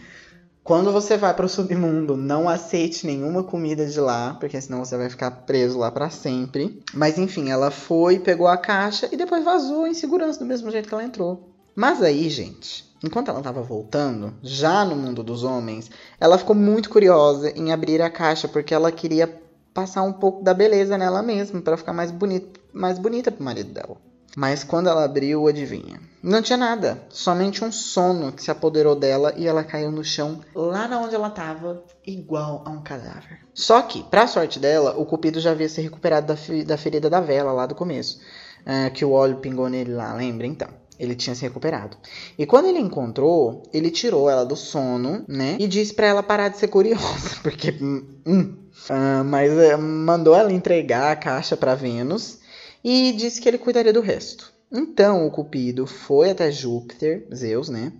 quando 0.69 0.91
você 0.91 1.17
vai 1.17 1.33
para 1.33 1.47
o 1.47 1.49
submundo, 1.49 2.15
não 2.15 2.47
aceite 2.47 3.07
nenhuma 3.07 3.41
comida 3.41 3.87
de 3.87 3.99
lá, 3.99 4.35
porque 4.39 4.61
senão 4.61 4.85
você 4.85 4.95
vai 4.95 5.09
ficar 5.09 5.31
preso 5.31 5.79
lá 5.79 5.89
para 5.89 6.11
sempre. 6.11 6.83
Mas 6.93 7.17
enfim, 7.17 7.49
ela 7.49 7.71
foi, 7.71 8.19
pegou 8.19 8.45
a 8.45 8.55
caixa 8.55 9.09
e 9.11 9.17
depois 9.17 9.43
vazou 9.43 9.87
em 9.87 9.95
segurança 9.95 10.37
do 10.37 10.45
mesmo 10.45 10.69
jeito 10.69 10.87
que 10.87 10.93
ela 10.93 11.03
entrou. 11.03 11.49
Mas 11.75 12.03
aí, 12.03 12.29
gente, 12.29 12.85
enquanto 13.03 13.29
ela 13.29 13.39
estava 13.39 13.63
voltando, 13.63 14.35
já 14.43 14.85
no 14.85 14.95
mundo 14.95 15.23
dos 15.23 15.43
homens, 15.43 15.89
ela 16.19 16.37
ficou 16.37 16.55
muito 16.55 16.91
curiosa 16.91 17.49
em 17.57 17.71
abrir 17.71 17.99
a 18.03 18.09
caixa 18.11 18.47
porque 18.47 18.71
ela 18.71 18.91
queria 18.91 19.41
passar 19.73 20.03
um 20.03 20.13
pouco 20.13 20.43
da 20.43 20.53
beleza 20.53 20.99
nela 20.99 21.23
mesma 21.23 21.59
para 21.61 21.77
ficar 21.77 21.93
mais 21.93 22.11
bonita, 22.11 22.59
mais 22.71 22.99
bonita 22.99 23.31
pro 23.31 23.43
marido 23.43 23.73
dela. 23.73 23.97
Mas 24.35 24.63
quando 24.63 24.89
ela 24.89 25.05
abriu, 25.05 25.47
adivinha? 25.47 25.99
Não 26.21 26.41
tinha 26.41 26.57
nada, 26.57 27.01
somente 27.09 27.63
um 27.63 27.71
sono 27.71 28.31
que 28.31 28.43
se 28.43 28.51
apoderou 28.51 28.95
dela 28.95 29.33
e 29.37 29.47
ela 29.47 29.63
caiu 29.63 29.91
no 29.91 30.03
chão, 30.03 30.41
lá 30.53 30.87
na 30.87 30.99
onde 30.99 31.15
ela 31.15 31.29
estava, 31.29 31.83
igual 32.05 32.61
a 32.65 32.69
um 32.69 32.81
cadáver. 32.81 33.39
Só 33.53 33.81
que, 33.81 34.03
para 34.03 34.27
sorte 34.27 34.59
dela, 34.59 34.95
o 34.97 35.05
cupido 35.05 35.39
já 35.39 35.51
havia 35.51 35.69
se 35.69 35.81
recuperado 35.81 36.27
da, 36.27 36.63
da 36.65 36.77
ferida 36.77 37.09
da 37.09 37.21
vela 37.21 37.51
lá 37.51 37.65
do 37.65 37.73
começo, 37.73 38.19
uh, 38.61 38.91
que 38.93 39.05
o 39.05 39.11
óleo 39.11 39.37
pingou 39.37 39.69
nele 39.69 39.93
lá, 39.93 40.13
lembra? 40.13 40.45
Então, 40.45 40.67
ele 40.99 41.15
tinha 41.15 41.33
se 41.33 41.41
recuperado. 41.43 41.95
E 42.37 42.45
quando 42.45 42.67
ele 42.67 42.79
encontrou, 42.79 43.63
ele 43.73 43.89
tirou 43.89 44.29
ela 44.29 44.45
do 44.45 44.57
sono, 44.57 45.23
né? 45.27 45.55
E 45.57 45.67
disse 45.67 45.93
para 45.93 46.07
ela 46.07 46.21
parar 46.21 46.49
de 46.49 46.57
ser 46.57 46.67
curiosa, 46.67 47.37
porque. 47.41 47.71
Hum, 47.81 48.57
uh, 48.89 49.23
mas 49.23 49.51
uh, 49.53 49.77
mandou 49.81 50.35
ela 50.35 50.51
entregar 50.51 51.13
a 51.13 51.15
caixa 51.15 51.55
para 51.55 51.75
Vênus 51.75 52.38
e 52.83 53.11
disse 53.13 53.41
que 53.41 53.47
ele 53.47 53.57
cuidaria 53.57 53.93
do 53.93 54.01
resto. 54.01 54.51
Então 54.71 55.25
o 55.25 55.31
Cupido 55.31 55.87
foi 55.87 56.29
até 56.29 56.51
Júpiter, 56.51 57.27
Zeus, 57.33 57.69
né? 57.69 57.91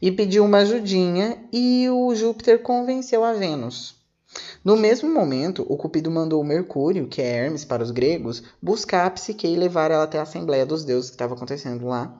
E 0.00 0.10
pediu 0.10 0.44
uma 0.44 0.58
ajudinha 0.58 1.38
e 1.52 1.88
o 1.90 2.14
Júpiter 2.14 2.62
convenceu 2.62 3.22
a 3.24 3.32
Vênus. 3.32 3.96
No 4.64 4.76
mesmo 4.76 5.08
momento, 5.08 5.64
o 5.68 5.76
Cupido 5.76 6.10
mandou 6.10 6.40
o 6.40 6.44
Mercúrio, 6.44 7.06
que 7.06 7.22
é 7.22 7.44
Hermes 7.44 7.64
para 7.64 7.82
os 7.82 7.90
gregos, 7.90 8.42
buscar 8.60 9.06
a 9.06 9.10
Psique 9.10 9.46
e 9.46 9.56
levar 9.56 9.90
ela 9.90 10.04
até 10.04 10.18
a 10.18 10.22
Assembleia 10.22 10.66
dos 10.66 10.84
Deuses 10.84 11.10
que 11.10 11.14
estava 11.14 11.34
acontecendo 11.34 11.86
lá. 11.86 12.18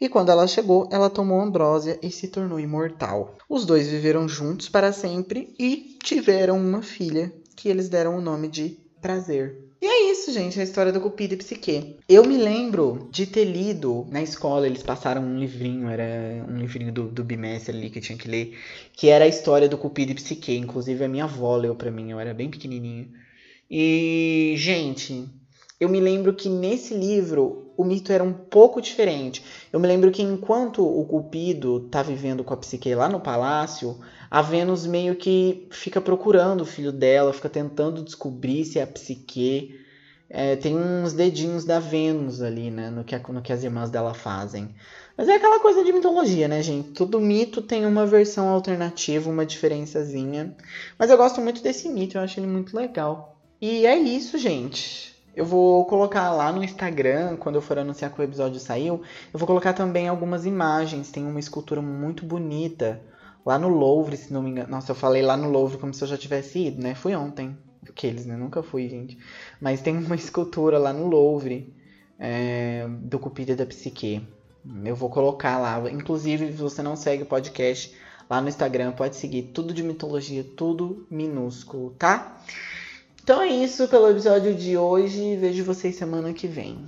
E 0.00 0.08
quando 0.08 0.30
ela 0.30 0.46
chegou, 0.46 0.88
ela 0.92 1.08
tomou 1.08 1.40
Ambrósia 1.40 1.98
e 2.02 2.10
se 2.10 2.28
tornou 2.28 2.60
imortal. 2.60 3.34
Os 3.48 3.64
dois 3.64 3.88
viveram 3.88 4.28
juntos 4.28 4.68
para 4.68 4.92
sempre 4.92 5.54
e 5.58 5.96
tiveram 6.02 6.58
uma 6.58 6.82
filha, 6.82 7.32
que 7.56 7.68
eles 7.68 7.88
deram 7.88 8.18
o 8.18 8.20
nome 8.20 8.48
de 8.48 8.78
Prazer. 9.00 9.65
E 9.86 9.88
é 9.88 10.10
isso, 10.10 10.32
gente, 10.32 10.58
a 10.58 10.64
história 10.64 10.92
do 10.92 11.00
Cupido 11.00 11.34
e 11.34 11.36
Psique. 11.36 11.96
Eu 12.08 12.24
me 12.24 12.36
lembro 12.36 13.08
de 13.08 13.24
ter 13.24 13.44
lido 13.44 14.04
na 14.10 14.20
escola, 14.20 14.66
eles 14.66 14.82
passaram 14.82 15.22
um 15.22 15.38
livrinho, 15.38 15.88
era 15.88 16.44
um 16.44 16.56
livrinho 16.56 16.92
do, 16.92 17.04
do 17.04 17.22
bimestre 17.22 17.76
ali 17.76 17.88
que 17.88 17.98
eu 18.00 18.02
tinha 18.02 18.18
que 18.18 18.26
ler, 18.26 18.58
que 18.92 19.08
era 19.08 19.26
a 19.26 19.28
história 19.28 19.68
do 19.68 19.78
Cupido 19.78 20.10
e 20.10 20.16
Psique. 20.16 20.56
Inclusive 20.56 21.04
a 21.04 21.08
minha 21.08 21.22
avó 21.22 21.56
leu 21.56 21.72
pra 21.76 21.88
mim, 21.88 22.10
eu 22.10 22.18
era 22.18 22.34
bem 22.34 22.50
pequenininho. 22.50 23.12
E, 23.70 24.54
gente, 24.56 25.24
eu 25.78 25.88
me 25.88 26.00
lembro 26.00 26.34
que 26.34 26.48
nesse 26.48 26.92
livro 26.92 27.65
o 27.76 27.84
mito 27.84 28.12
era 28.12 28.24
um 28.24 28.32
pouco 28.32 28.80
diferente. 28.80 29.44
Eu 29.72 29.78
me 29.78 29.86
lembro 29.86 30.10
que 30.10 30.22
enquanto 30.22 30.84
o 30.84 31.04
Cupido 31.04 31.80
tá 31.80 32.02
vivendo 32.02 32.42
com 32.42 32.54
a 32.54 32.56
Psique 32.56 32.94
lá 32.94 33.08
no 33.08 33.20
palácio, 33.20 33.98
a 34.30 34.40
Vênus 34.40 34.86
meio 34.86 35.14
que 35.16 35.68
fica 35.70 36.00
procurando 36.00 36.62
o 36.62 36.66
filho 36.66 36.92
dela, 36.92 37.32
fica 37.32 37.48
tentando 37.48 38.02
descobrir 38.02 38.64
se 38.64 38.78
é 38.78 38.82
a 38.82 38.86
Psique. 38.86 39.78
É, 40.28 40.56
tem 40.56 40.76
uns 40.76 41.12
dedinhos 41.12 41.64
da 41.64 41.78
Vênus 41.78 42.42
ali, 42.42 42.68
né, 42.68 42.90
no 42.90 43.04
que, 43.04 43.16
no 43.30 43.40
que 43.40 43.52
as 43.52 43.62
irmãs 43.62 43.90
dela 43.90 44.12
fazem. 44.12 44.74
Mas 45.16 45.28
é 45.28 45.36
aquela 45.36 45.60
coisa 45.60 45.84
de 45.84 45.92
mitologia, 45.92 46.48
né, 46.48 46.62
gente? 46.62 46.90
Todo 46.90 47.20
mito 47.20 47.62
tem 47.62 47.86
uma 47.86 48.04
versão 48.04 48.48
alternativa, 48.48 49.30
uma 49.30 49.46
diferençazinha. 49.46 50.54
Mas 50.98 51.10
eu 51.10 51.16
gosto 51.16 51.40
muito 51.40 51.62
desse 51.62 51.88
mito, 51.88 52.18
eu 52.18 52.22
acho 52.22 52.40
ele 52.40 52.46
muito 52.48 52.76
legal. 52.76 53.40
E 53.60 53.86
é 53.86 53.96
isso, 53.96 54.36
gente. 54.36 55.15
Eu 55.36 55.44
vou 55.44 55.84
colocar 55.84 56.32
lá 56.32 56.50
no 56.50 56.64
Instagram, 56.64 57.36
quando 57.36 57.56
eu 57.56 57.60
for 57.60 57.78
anunciar 57.78 58.10
que 58.10 58.18
o 58.18 58.24
episódio 58.24 58.58
saiu, 58.58 59.02
eu 59.30 59.38
vou 59.38 59.46
colocar 59.46 59.74
também 59.74 60.08
algumas 60.08 60.46
imagens. 60.46 61.10
Tem 61.10 61.26
uma 61.26 61.38
escultura 61.38 61.82
muito 61.82 62.24
bonita 62.24 63.02
lá 63.44 63.58
no 63.58 63.68
Louvre, 63.68 64.16
se 64.16 64.32
não 64.32 64.42
me 64.42 64.48
engano. 64.48 64.70
Nossa, 64.70 64.92
eu 64.92 64.96
falei 64.96 65.20
lá 65.20 65.36
no 65.36 65.50
Louvre 65.50 65.76
como 65.76 65.92
se 65.92 66.02
eu 66.02 66.08
já 66.08 66.16
tivesse 66.16 66.68
ido, 66.68 66.82
né? 66.82 66.94
Fui 66.94 67.14
ontem. 67.14 67.54
Aqueles, 67.86 68.24
né? 68.24 68.34
Nunca 68.34 68.62
fui, 68.62 68.88
gente. 68.88 69.18
Mas 69.60 69.82
tem 69.82 69.94
uma 69.98 70.16
escultura 70.16 70.78
lá 70.78 70.90
no 70.90 71.06
Louvre 71.06 71.70
é, 72.18 72.86
do 72.88 73.18
Cupido 73.18 73.54
da 73.54 73.66
Psique. 73.66 74.26
Eu 74.86 74.96
vou 74.96 75.10
colocar 75.10 75.58
lá. 75.58 75.90
Inclusive, 75.90 76.46
se 76.46 76.58
você 76.58 76.82
não 76.82 76.96
segue 76.96 77.24
o 77.24 77.26
podcast 77.26 77.94
lá 78.28 78.40
no 78.40 78.48
Instagram, 78.48 78.92
pode 78.92 79.16
seguir 79.16 79.42
tudo 79.52 79.74
de 79.74 79.82
mitologia, 79.82 80.42
tudo 80.56 81.06
minúsculo, 81.10 81.90
tá? 81.90 82.38
Então 83.26 83.42
é 83.42 83.48
isso 83.48 83.88
pelo 83.88 84.08
episódio 84.08 84.54
de 84.54 84.78
hoje. 84.78 85.34
Vejo 85.34 85.64
vocês 85.64 85.96
semana 85.96 86.32
que 86.32 86.46
vem. 86.46 86.78